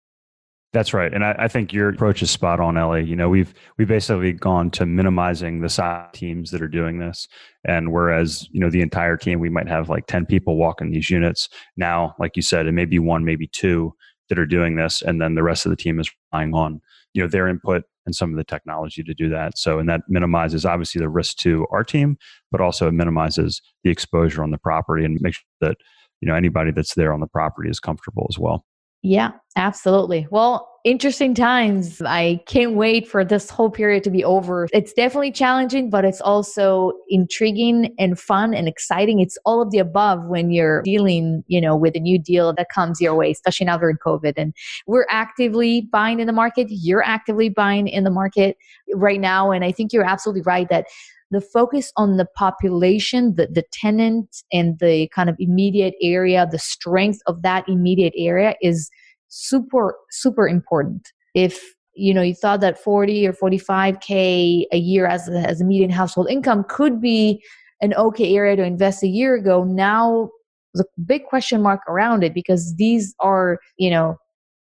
that's 0.75 0.93
right, 0.93 1.15
and 1.15 1.25
I, 1.25 1.37
I, 1.39 1.47
think 1.47 1.73
your 1.73 1.89
approach 1.89 2.21
is 2.21 2.33
spot 2.33 2.59
on, 2.59 2.77
Ellie. 2.77 3.05
You 3.05 3.15
know, 3.15 3.29
we've 3.29 3.55
we've 3.79 3.87
basically 3.87 4.33
gone 4.33 4.73
to 4.73 4.85
minimizing 4.85 5.61
the 5.61 5.69
side 5.69 6.13
teams 6.13 6.51
that 6.51 6.61
are 6.61 6.69
doing 6.69 6.99
this, 6.99 7.29
and 7.65 7.93
whereas 7.93 8.49
you 8.51 8.59
know 8.59 8.71
the 8.71 8.81
entire 8.81 9.17
team, 9.17 9.39
we 9.39 9.49
might 9.49 9.69
have 9.69 9.89
like 9.89 10.07
ten 10.07 10.27
people 10.27 10.57
walking 10.57 10.91
these 10.91 11.11
units. 11.11 11.49
Now, 11.77 12.17
like 12.19 12.35
you 12.35 12.43
said, 12.43 12.67
it 12.67 12.73
may 12.73 12.87
be 12.87 12.99
one, 12.99 13.25
maybe 13.25 13.47
two 13.47 13.95
that 14.29 14.39
are 14.39 14.47
doing 14.47 14.75
this, 14.75 15.01
and 15.01 15.23
then 15.23 15.37
the 15.37 15.45
rest 15.45 15.65
of 15.65 15.71
the 15.71 15.77
team 15.77 16.01
is 16.01 16.11
relying 16.33 16.53
on 16.55 16.81
you 17.13 17.23
know 17.23 17.29
their 17.29 17.47
input 17.47 17.85
and 18.07 18.15
some 18.15 18.31
of 18.31 18.37
the 18.37 18.45
technology 18.45 19.03
to 19.03 19.15
do 19.15 19.29
that. 19.31 19.59
So, 19.59 19.79
and 19.79 19.89
that 19.89 20.03
minimizes 20.09 20.65
obviously 20.65 21.01
the 21.01 21.09
risk 21.09 21.37
to 21.39 21.67
our 21.71 21.85
team, 21.85 22.17
but 22.51 22.61
also 22.61 22.89
it 22.89 22.93
minimizes 22.93 23.63
the 23.83 23.91
exposure 23.91 24.43
on 24.43 24.51
the 24.51 24.59
property 24.59 25.05
and 25.05 25.19
make 25.21 25.35
sure 25.35 25.45
that 25.61 25.77
you 26.21 26.29
know 26.29 26.35
anybody 26.35 26.71
that's 26.71 26.95
there 26.95 27.13
on 27.13 27.21
the 27.21 27.27
property 27.27 27.71
is 27.71 27.81
comfortable 27.81 28.27
as 28.31 28.39
well. 28.39 28.65
Yeah, 29.03 29.33
absolutely. 29.57 30.27
Well, 30.31 30.69
interesting 30.85 31.35
times. 31.35 32.03
I 32.03 32.43
can't 32.47 32.75
wait 32.75 33.09
for 33.09 33.25
this 33.25 33.49
whole 33.49 33.71
period 33.71 34.05
to 34.05 34.11
be 34.11 34.23
over. 34.23 34.69
It's 34.73 34.93
definitely 34.93 35.33
challenging, 35.33 35.89
but 35.89 36.05
it's 36.05 36.21
also 36.21 36.93
intriguing 37.09 37.95
and 37.99 38.21
fun 38.21 38.53
and 38.53 38.69
exciting. 38.69 39.21
It's 39.21 39.39
all 39.47 39.63
of 39.63 39.71
the 39.71 39.79
above 39.79 40.27
when 40.27 40.51
you're 40.51 40.83
dealing, 40.83 41.43
you 41.47 41.61
know, 41.61 41.75
with 41.75 41.97
a 41.97 42.01
new 42.01 42.19
deal 42.19 42.53
that 42.53 42.69
comes 42.69 43.01
your 43.01 43.15
way, 43.15 43.31
especially 43.31 43.65
now 43.65 43.79
during 43.79 43.97
COVID. 43.97 44.35
And 44.37 44.55
we're 44.87 45.07
actively 45.09 45.89
buying 45.91 46.21
in 46.21 46.27
the 46.27 46.35
market. 46.35 46.67
You're 46.69 47.05
actively 47.05 47.49
buying 47.49 47.89
in 47.89 48.05
the 48.05 48.11
market 48.11 48.59
right 48.95 49.21
now. 49.21 49.51
And 49.51 49.65
I 49.65 49.73
think 49.73 49.93
you're 49.93 50.05
absolutely 50.05 50.43
right 50.43 50.69
that 50.69 50.87
the 51.31 51.41
focus 51.41 51.93
on 51.97 52.19
the 52.19 52.27
population, 52.27 53.35
the, 53.37 53.47
the 53.47 53.65
tenant 53.73 54.43
and 54.53 54.79
the 54.79 55.09
kind 55.09 55.31
of 55.31 55.37
immediate 55.39 55.95
area, 56.03 56.47
the 56.49 56.59
strength 56.59 57.21
of 57.27 57.41
that 57.43 57.67
immediate 57.69 58.13
area 58.17 58.55
is 58.61 58.91
super, 59.35 59.97
super 60.11 60.49
important. 60.49 61.13
If 61.35 61.63
you 61.97 62.13
know 62.13 62.23
you 62.23 62.35
thought 62.35 62.61
that 62.61 62.83
40 62.83 63.29
or 63.29 63.33
45k 63.33 64.65
a 64.73 64.77
year 64.77 65.07
as 65.07 65.29
a, 65.29 65.39
as 65.39 65.61
a 65.61 65.65
median 65.65 65.91
household 65.91 66.29
income 66.29 66.65
could 66.69 67.01
be 67.01 67.41
an 67.81 67.95
okay 67.95 68.35
area 68.35 68.57
to 68.57 68.65
invest 68.65 69.05
a 69.05 69.07
year 69.07 69.37
ago 69.37 69.63
now 69.63 70.29
a 70.77 70.83
big 71.07 71.25
question 71.27 71.63
mark 71.63 71.81
around 71.87 72.25
it 72.25 72.35
because 72.35 72.75
these 72.79 73.15
are 73.21 73.61
you 73.79 73.91
know 73.91 74.17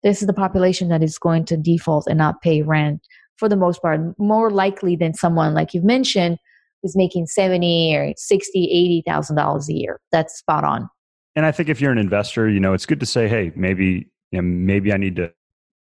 this 0.02 0.20
is 0.20 0.26
the 0.26 0.32
population 0.32 0.88
that 0.88 1.00
is 1.00 1.16
going 1.16 1.44
to 1.44 1.56
default 1.56 2.08
and 2.08 2.18
not 2.18 2.42
pay 2.42 2.62
rent 2.62 3.06
for 3.42 3.48
the 3.48 3.56
most 3.56 3.82
part, 3.82 4.00
more 4.18 4.50
likely 4.50 4.94
than 4.94 5.14
someone 5.14 5.52
like 5.52 5.74
you've 5.74 5.82
mentioned 5.82 6.38
who's 6.80 6.96
making 6.96 7.26
seventy 7.26 7.92
or 7.92 8.12
sixty, 8.16 8.64
eighty 8.70 9.02
thousand 9.04 9.34
dollars 9.34 9.68
a 9.68 9.72
year. 9.72 10.00
That's 10.12 10.38
spot 10.38 10.62
on. 10.62 10.88
And 11.34 11.44
I 11.44 11.50
think 11.50 11.68
if 11.68 11.80
you're 11.80 11.90
an 11.90 11.98
investor, 11.98 12.48
you 12.48 12.60
know, 12.60 12.72
it's 12.72 12.86
good 12.86 13.00
to 13.00 13.06
say, 13.06 13.26
hey, 13.26 13.50
maybe 13.56 14.06
you 14.32 14.40
know, 14.40 14.42
maybe 14.42 14.92
I 14.92 14.96
need 14.96 15.16
to 15.16 15.32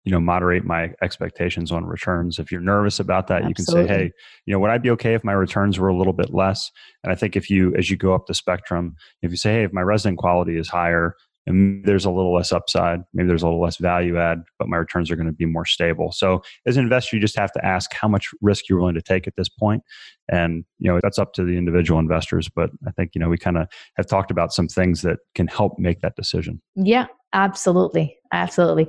you 0.03 0.11
know 0.11 0.19
moderate 0.19 0.65
my 0.65 0.91
expectations 1.01 1.71
on 1.71 1.85
returns 1.85 2.39
if 2.39 2.51
you're 2.51 2.61
nervous 2.61 2.99
about 2.99 3.27
that 3.27 3.43
Absolutely. 3.43 3.49
you 3.49 3.55
can 3.55 3.65
say 3.65 3.87
hey 3.87 4.11
you 4.45 4.51
know 4.51 4.59
would 4.59 4.71
i 4.71 4.77
be 4.77 4.89
okay 4.89 5.13
if 5.13 5.23
my 5.23 5.33
returns 5.33 5.77
were 5.77 5.89
a 5.89 5.95
little 5.95 6.13
bit 6.13 6.33
less 6.33 6.71
and 7.03 7.11
i 7.11 7.15
think 7.15 7.35
if 7.35 7.49
you 7.49 7.75
as 7.75 7.91
you 7.91 7.97
go 7.97 8.13
up 8.13 8.25
the 8.25 8.33
spectrum 8.33 8.95
if 9.21 9.29
you 9.29 9.37
say 9.37 9.53
hey 9.53 9.63
if 9.63 9.73
my 9.73 9.81
resident 9.81 10.17
quality 10.17 10.57
is 10.57 10.67
higher 10.67 11.15
and 11.47 11.83
there's 11.85 12.05
a 12.05 12.11
little 12.11 12.33
less 12.33 12.51
upside 12.51 13.01
maybe 13.13 13.27
there's 13.27 13.43
a 13.43 13.45
little 13.45 13.61
less 13.61 13.77
value 13.77 14.17
add 14.17 14.43
but 14.59 14.67
my 14.67 14.77
returns 14.77 15.09
are 15.09 15.15
going 15.15 15.27
to 15.27 15.33
be 15.33 15.45
more 15.45 15.65
stable 15.65 16.11
so 16.11 16.41
as 16.65 16.77
an 16.77 16.83
investor 16.83 17.15
you 17.15 17.21
just 17.21 17.37
have 17.37 17.51
to 17.51 17.63
ask 17.65 17.93
how 17.93 18.07
much 18.07 18.29
risk 18.41 18.69
you're 18.69 18.79
willing 18.79 18.95
to 18.95 19.01
take 19.01 19.27
at 19.27 19.35
this 19.35 19.49
point 19.49 19.83
and 20.29 20.63
you 20.79 20.91
know 20.91 20.99
that's 21.01 21.19
up 21.19 21.33
to 21.33 21.43
the 21.43 21.57
individual 21.57 21.99
investors 21.99 22.49
but 22.49 22.69
i 22.87 22.91
think 22.91 23.11
you 23.13 23.19
know 23.19 23.29
we 23.29 23.37
kind 23.37 23.57
of 23.57 23.67
have 23.95 24.07
talked 24.07 24.31
about 24.31 24.53
some 24.53 24.67
things 24.67 25.01
that 25.01 25.19
can 25.35 25.47
help 25.47 25.77
make 25.77 26.01
that 26.01 26.15
decision 26.15 26.61
yeah 26.75 27.07
absolutely 27.33 28.15
absolutely 28.31 28.87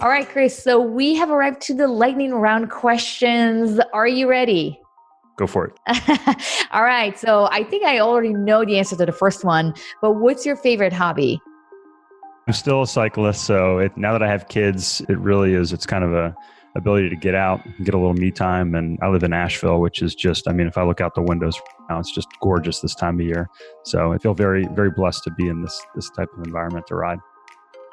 All 0.00 0.10
right, 0.10 0.28
Chris. 0.28 0.62
So 0.62 0.78
we 0.78 1.14
have 1.14 1.30
arrived 1.30 1.62
to 1.62 1.72
the 1.72 1.88
lightning 1.88 2.34
round 2.34 2.70
questions. 2.70 3.80
Are 3.94 4.06
you 4.06 4.28
ready? 4.28 4.78
Go 5.36 5.46
for 5.46 5.66
it. 5.66 5.78
All 6.72 6.84
right. 6.84 7.18
So 7.18 7.48
I 7.50 7.64
think 7.64 7.84
I 7.84 7.98
already 7.98 8.32
know 8.32 8.64
the 8.64 8.78
answer 8.78 8.96
to 8.96 9.06
the 9.06 9.12
first 9.12 9.44
one, 9.44 9.74
but 10.00 10.12
what's 10.12 10.46
your 10.46 10.56
favorite 10.56 10.92
hobby? 10.92 11.40
I'm 12.46 12.52
still 12.52 12.82
a 12.82 12.86
cyclist, 12.86 13.44
so 13.44 13.78
it, 13.78 13.96
now 13.96 14.12
that 14.12 14.22
I 14.22 14.28
have 14.28 14.48
kids, 14.48 15.00
it 15.08 15.18
really 15.18 15.54
is. 15.54 15.72
It's 15.72 15.86
kind 15.86 16.04
of 16.04 16.12
a 16.12 16.36
ability 16.76 17.08
to 17.08 17.16
get 17.16 17.34
out, 17.34 17.60
get 17.84 17.94
a 17.94 17.98
little 17.98 18.12
me 18.12 18.30
time, 18.30 18.74
and 18.74 18.98
I 19.00 19.08
live 19.08 19.22
in 19.22 19.32
Asheville, 19.32 19.80
which 19.80 20.02
is 20.02 20.14
just. 20.14 20.46
I 20.46 20.52
mean, 20.52 20.66
if 20.66 20.76
I 20.76 20.82
look 20.82 21.00
out 21.00 21.14
the 21.14 21.22
windows 21.22 21.58
now, 21.88 21.98
it's 21.98 22.12
just 22.12 22.28
gorgeous 22.42 22.80
this 22.80 22.94
time 22.94 23.18
of 23.18 23.26
year. 23.26 23.48
So 23.84 24.12
I 24.12 24.18
feel 24.18 24.34
very, 24.34 24.66
very 24.72 24.90
blessed 24.90 25.24
to 25.24 25.30
be 25.30 25.48
in 25.48 25.62
this 25.62 25.80
this 25.94 26.10
type 26.10 26.28
of 26.36 26.44
environment 26.44 26.86
to 26.88 26.96
ride. 26.96 27.18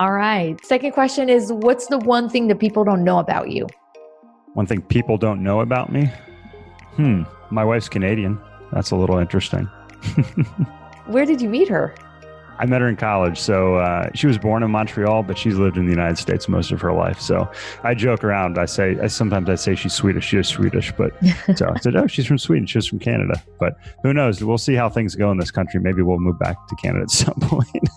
All 0.01 0.11
right. 0.11 0.63
Second 0.65 0.91
question 0.91 1.29
is, 1.29 1.53
what's 1.53 1.87
the 1.87 1.99
one 1.99 2.27
thing 2.27 2.47
that 2.47 2.59
people 2.59 2.83
don't 2.83 3.03
know 3.03 3.19
about 3.19 3.51
you? 3.51 3.67
One 4.53 4.65
thing 4.65 4.81
people 4.81 5.17
don't 5.17 5.43
know 5.43 5.61
about 5.61 5.93
me. 5.93 6.11
Hmm. 6.95 7.23
My 7.49 7.65
wife's 7.65 7.89
Canadian. 7.89 8.39
That's 8.71 8.91
a 8.91 8.95
little 8.95 9.17
interesting. 9.17 9.65
Where 11.07 11.25
did 11.25 11.41
you 11.41 11.49
meet 11.49 11.67
her? 11.67 11.93
I 12.61 12.65
met 12.67 12.79
her 12.79 12.87
in 12.87 12.95
college. 12.95 13.39
So 13.39 13.77
uh, 13.77 14.09
she 14.13 14.27
was 14.27 14.37
born 14.37 14.61
in 14.61 14.69
Montreal, 14.69 15.23
but 15.23 15.35
she's 15.35 15.57
lived 15.57 15.77
in 15.77 15.85
the 15.85 15.91
United 15.91 16.19
States 16.19 16.47
most 16.47 16.71
of 16.71 16.79
her 16.81 16.93
life. 16.93 17.19
So 17.19 17.49
I 17.83 17.95
joke 17.95 18.23
around. 18.23 18.59
I 18.59 18.65
say 18.65 18.99
I, 18.99 19.07
sometimes 19.07 19.49
I 19.49 19.55
say 19.55 19.73
she's 19.73 19.93
Swedish. 19.93 20.25
She 20.25 20.37
is 20.37 20.47
Swedish, 20.47 20.93
but 20.95 21.11
so 21.55 21.71
I 21.75 21.79
said, 21.79 21.95
oh, 21.95 22.05
she's 22.05 22.27
from 22.27 22.37
Sweden. 22.37 22.67
She's 22.67 22.85
from 22.85 22.99
Canada. 22.99 23.41
But 23.59 23.77
who 24.03 24.13
knows? 24.13 24.43
We'll 24.43 24.59
see 24.59 24.75
how 24.75 24.89
things 24.89 25.15
go 25.15 25.31
in 25.31 25.39
this 25.39 25.49
country. 25.49 25.79
Maybe 25.79 26.03
we'll 26.03 26.19
move 26.19 26.37
back 26.37 26.55
to 26.67 26.75
Canada 26.75 27.03
at 27.03 27.09
some 27.09 27.39
point. 27.41 27.89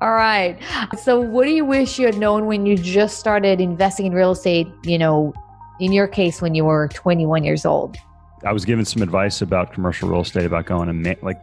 All 0.00 0.12
right. 0.12 0.58
So 1.02 1.20
what 1.20 1.44
do 1.44 1.50
you 1.50 1.66
wish 1.66 1.98
you 1.98 2.06
had 2.06 2.16
known 2.16 2.46
when 2.46 2.64
you 2.64 2.78
just 2.78 3.18
started 3.18 3.60
investing 3.60 4.06
in 4.06 4.14
real 4.14 4.30
estate? 4.30 4.68
You 4.84 4.98
know, 4.98 5.34
in 5.80 5.92
your 5.92 6.06
case 6.06 6.40
when 6.40 6.54
you 6.54 6.64
were 6.64 6.88
21 6.88 7.44
years 7.44 7.64
old? 7.64 7.96
I 8.44 8.52
was 8.52 8.64
given 8.64 8.84
some 8.84 9.02
advice 9.02 9.42
about 9.42 9.72
commercial 9.72 10.08
real 10.08 10.20
estate, 10.20 10.44
about 10.44 10.66
going 10.66 10.88
and 10.88 11.02
ma- 11.02 11.14
like 11.22 11.42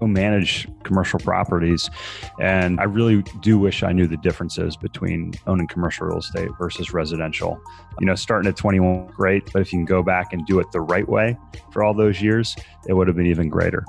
manage 0.00 0.68
commercial 0.82 1.18
properties, 1.18 1.88
and 2.38 2.78
I 2.80 2.84
really 2.84 3.22
do 3.40 3.58
wish 3.58 3.82
I 3.82 3.92
knew 3.92 4.06
the 4.06 4.16
differences 4.18 4.76
between 4.76 5.32
owning 5.46 5.66
commercial 5.66 6.06
real 6.06 6.18
estate 6.18 6.50
versus 6.58 6.92
residential. 6.92 7.58
You 8.00 8.06
know, 8.06 8.14
starting 8.14 8.48
at 8.48 8.56
21, 8.56 9.06
great, 9.08 9.50
but 9.52 9.62
if 9.62 9.72
you 9.72 9.78
can 9.78 9.86
go 9.86 10.02
back 10.02 10.32
and 10.32 10.44
do 10.46 10.60
it 10.60 10.70
the 10.72 10.80
right 10.80 11.08
way 11.08 11.38
for 11.72 11.82
all 11.82 11.94
those 11.94 12.20
years, 12.20 12.54
it 12.86 12.92
would 12.92 13.06
have 13.06 13.16
been 13.16 13.26
even 13.26 13.48
greater. 13.48 13.84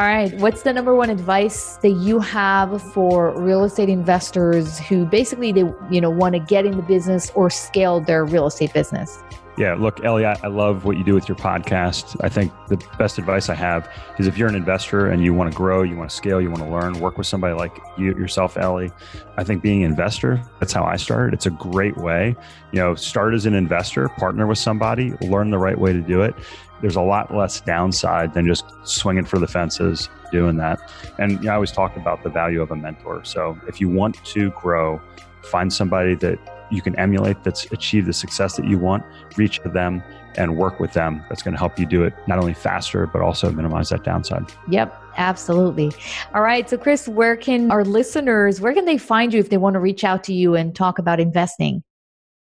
All 0.00 0.06
right. 0.06 0.32
What's 0.38 0.62
the 0.62 0.72
number 0.72 0.94
one 0.94 1.10
advice 1.10 1.76
that 1.82 1.90
you 1.90 2.20
have 2.20 2.80
for 2.94 3.38
real 3.38 3.64
estate 3.64 3.90
investors 3.90 4.78
who 4.78 5.04
basically 5.04 5.52
they 5.52 5.70
you 5.90 6.00
know 6.00 6.08
want 6.08 6.32
to 6.32 6.38
get 6.38 6.64
in 6.64 6.78
the 6.78 6.82
business 6.82 7.30
or 7.34 7.50
scale 7.50 8.00
their 8.00 8.24
real 8.24 8.46
estate 8.46 8.72
business? 8.72 9.22
Yeah, 9.60 9.74
look, 9.74 10.02
Elliot, 10.02 10.38
I 10.42 10.46
love 10.46 10.86
what 10.86 10.96
you 10.96 11.04
do 11.04 11.12
with 11.12 11.28
your 11.28 11.36
podcast. 11.36 12.16
I 12.24 12.30
think 12.30 12.50
the 12.68 12.78
best 12.98 13.18
advice 13.18 13.50
I 13.50 13.54
have 13.54 13.90
is 14.18 14.26
if 14.26 14.38
you're 14.38 14.48
an 14.48 14.54
investor 14.54 15.08
and 15.08 15.22
you 15.22 15.34
want 15.34 15.52
to 15.52 15.54
grow, 15.54 15.82
you 15.82 15.98
want 15.98 16.08
to 16.08 16.16
scale, 16.16 16.40
you 16.40 16.50
want 16.50 16.62
to 16.62 16.70
learn, 16.70 16.98
work 16.98 17.18
with 17.18 17.26
somebody 17.26 17.52
like 17.52 17.78
you 17.98 18.06
yourself, 18.16 18.56
Ellie. 18.56 18.90
I 19.36 19.44
think 19.44 19.62
being 19.62 19.84
an 19.84 19.90
investor, 19.90 20.42
that's 20.60 20.72
how 20.72 20.84
I 20.84 20.96
started. 20.96 21.34
It's 21.34 21.44
a 21.44 21.50
great 21.50 21.98
way. 21.98 22.34
You 22.72 22.80
know, 22.80 22.94
start 22.94 23.34
as 23.34 23.44
an 23.44 23.52
investor, 23.52 24.08
partner 24.08 24.46
with 24.46 24.56
somebody, 24.56 25.12
learn 25.20 25.50
the 25.50 25.58
right 25.58 25.78
way 25.78 25.92
to 25.92 26.00
do 26.00 26.22
it 26.22 26.34
there's 26.80 26.96
a 26.96 27.02
lot 27.02 27.34
less 27.36 27.60
downside 27.60 28.32
than 28.32 28.46
just 28.46 28.64
swinging 28.84 29.26
for 29.26 29.38
the 29.38 29.46
fences 29.46 30.08
doing 30.32 30.56
that. 30.56 30.80
And 31.18 31.32
you 31.32 31.40
know, 31.40 31.50
I 31.50 31.54
always 31.56 31.72
talk 31.72 31.94
about 31.94 32.22
the 32.22 32.30
value 32.30 32.62
of 32.62 32.70
a 32.70 32.76
mentor. 32.76 33.22
So 33.22 33.60
if 33.68 33.82
you 33.82 33.90
want 33.90 34.24
to 34.24 34.50
grow, 34.52 34.98
find 35.42 35.70
somebody 35.70 36.14
that 36.14 36.38
you 36.70 36.82
can 36.82 36.96
emulate 36.96 37.42
that's 37.44 37.70
achieved 37.72 38.06
the 38.06 38.12
success 38.12 38.56
that 38.56 38.66
you 38.66 38.78
want, 38.78 39.04
reach 39.36 39.60
them 39.64 40.02
and 40.36 40.56
work 40.56 40.80
with 40.80 40.92
them. 40.92 41.24
That's 41.28 41.42
going 41.42 41.54
to 41.54 41.58
help 41.58 41.78
you 41.78 41.86
do 41.86 42.04
it 42.04 42.14
not 42.26 42.38
only 42.38 42.54
faster, 42.54 43.06
but 43.06 43.20
also 43.22 43.50
minimize 43.50 43.88
that 43.88 44.04
downside. 44.04 44.44
Yep, 44.68 44.94
absolutely. 45.16 45.92
All 46.34 46.42
right. 46.42 46.68
So, 46.68 46.78
Chris, 46.78 47.08
where 47.08 47.36
can 47.36 47.70
our 47.70 47.84
listeners, 47.84 48.60
where 48.60 48.72
can 48.72 48.84
they 48.84 48.98
find 48.98 49.34
you 49.34 49.40
if 49.40 49.50
they 49.50 49.56
want 49.56 49.74
to 49.74 49.80
reach 49.80 50.04
out 50.04 50.24
to 50.24 50.34
you 50.34 50.54
and 50.54 50.74
talk 50.74 50.98
about 50.98 51.20
investing? 51.20 51.82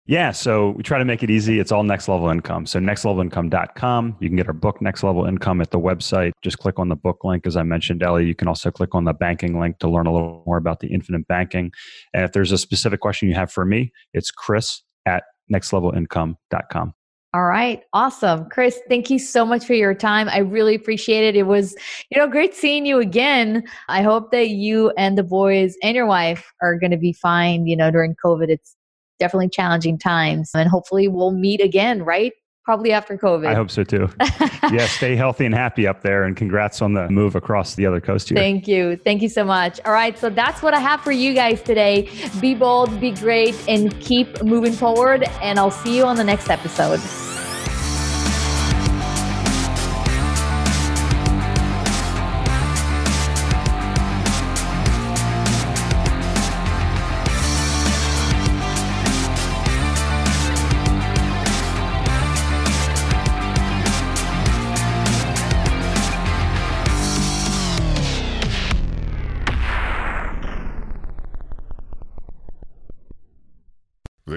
Yeah, 0.09 0.31
so 0.31 0.71
we 0.71 0.83
try 0.83 0.99
to 0.99 1.05
make 1.05 1.23
it 1.23 1.29
easy. 1.29 1.61
It's 1.61 1.71
all 1.71 1.83
next 1.83 2.09
level 2.09 2.31
income. 2.31 2.65
So 2.65 2.81
nextlevelincome.com. 2.81 4.17
You 4.21 4.29
can 4.31 4.37
get 4.37 4.47
our 4.47 4.55
book 4.55 4.81
Next 4.81 5.03
Level 5.03 5.27
Income 5.27 5.61
at 5.61 5.71
the 5.71 5.79
website. 5.79 6.33
Just 6.41 6.59
click 6.59 6.79
on 6.79 6.89
the 6.89 6.97
book 6.97 7.25
link 7.25 7.47
as 7.47 7.59
I 7.59 7.63
mentioned, 7.63 8.03
Ellie. 8.03 8.25
You 8.25 8.35
can 8.35 8.49
also 8.49 8.71
click 8.71 8.95
on 8.95 9.05
the 9.05 9.13
banking 9.13 9.61
link 9.61 9.79
to 9.81 9.89
learn 9.89 10.07
a 10.07 10.13
little 10.13 10.43
more 10.47 10.57
about 10.57 10.81
the 10.81 10.87
infinite 10.87 11.29
banking. 11.29 11.73
And 12.15 12.25
if 12.25 12.33
there's 12.33 12.53
a 12.53 12.59
specific 12.59 13.01
question 13.01 13.29
you 13.29 13.35
have 13.35 13.53
for 13.53 13.67
me, 13.67 13.93
it's 14.15 14.31
Chris 14.31 14.81
at 15.05 15.25
nextlevelincome.com. 15.53 16.95
All 17.35 17.45
right. 17.45 17.83
Awesome. 17.93 18.49
Chris, 18.49 18.81
thank 18.89 19.11
you 19.11 19.19
so 19.19 19.45
much 19.45 19.67
for 19.67 19.75
your 19.75 19.93
time. 19.93 20.31
I 20.31 20.39
really 20.39 20.75
appreciate 20.75 21.25
it. 21.25 21.37
It 21.37 21.43
was, 21.43 21.77
you 22.11 22.19
know, 22.19 22.27
great 22.27 22.55
seeing 22.55 22.87
you 22.87 22.99
again. 22.99 23.63
I 23.89 24.01
hope 24.01 24.31
that 24.31 24.49
you 24.49 24.91
and 24.97 25.19
the 25.19 25.23
boys 25.23 25.77
and 25.83 25.95
your 25.95 26.07
wife 26.07 26.51
are 26.63 26.79
going 26.79 26.93
to 26.93 26.97
be 26.97 27.13
fine, 27.13 27.67
you 27.67 27.77
know, 27.77 27.91
during 27.91 28.17
COVID. 28.25 28.49
It's 28.49 28.75
definitely 29.19 29.49
challenging 29.49 29.99
times. 29.99 30.51
And 30.55 30.69
hopefully 30.69 31.09
we'll 31.09 31.33
meet 31.33 31.61
again, 31.61 32.03
right? 32.03 32.33
Probably 32.65 32.93
after 32.93 33.17
COVID. 33.17 33.47
I 33.47 33.55
hope 33.55 33.71
so 33.71 33.83
too. 33.83 34.11
yeah, 34.71 34.87
stay 34.87 35.17
healthy 35.17 35.47
and 35.47 35.55
happy 35.55 35.87
up 35.87 36.03
there. 36.03 36.25
And 36.25 36.37
congrats 36.37 36.83
on 36.83 36.93
the 36.93 37.09
move 37.09 37.35
across 37.35 37.77
the 37.77 37.87
other 37.87 38.01
coast 38.01 38.29
here. 38.29 38.37
Thank 38.37 38.69
you. 38.69 38.97
Thank 38.97 39.23
you 39.23 39.31
so 39.31 39.43
much. 39.43 39.81
All 39.87 39.93
right. 39.93 40.19
So 40.19 40.29
that's 40.29 40.63
what 40.63 40.75
I 40.75 40.81
have 40.81 41.01
for 41.01 41.13
you 41.13 41.33
guys 41.33 41.63
today. 41.63 42.11
Be 42.41 42.55
bold, 42.55 43.01
be 43.01 43.13
great, 43.13 43.55
and 43.69 43.99
keep 44.01 44.43
moving 44.43 44.73
forward. 44.73 45.25
And 45.41 45.59
I'll 45.59 45.71
see 45.71 45.97
you 45.97 46.05
on 46.05 46.17
the 46.17 46.25
next 46.25 46.51
episode. 46.51 47.01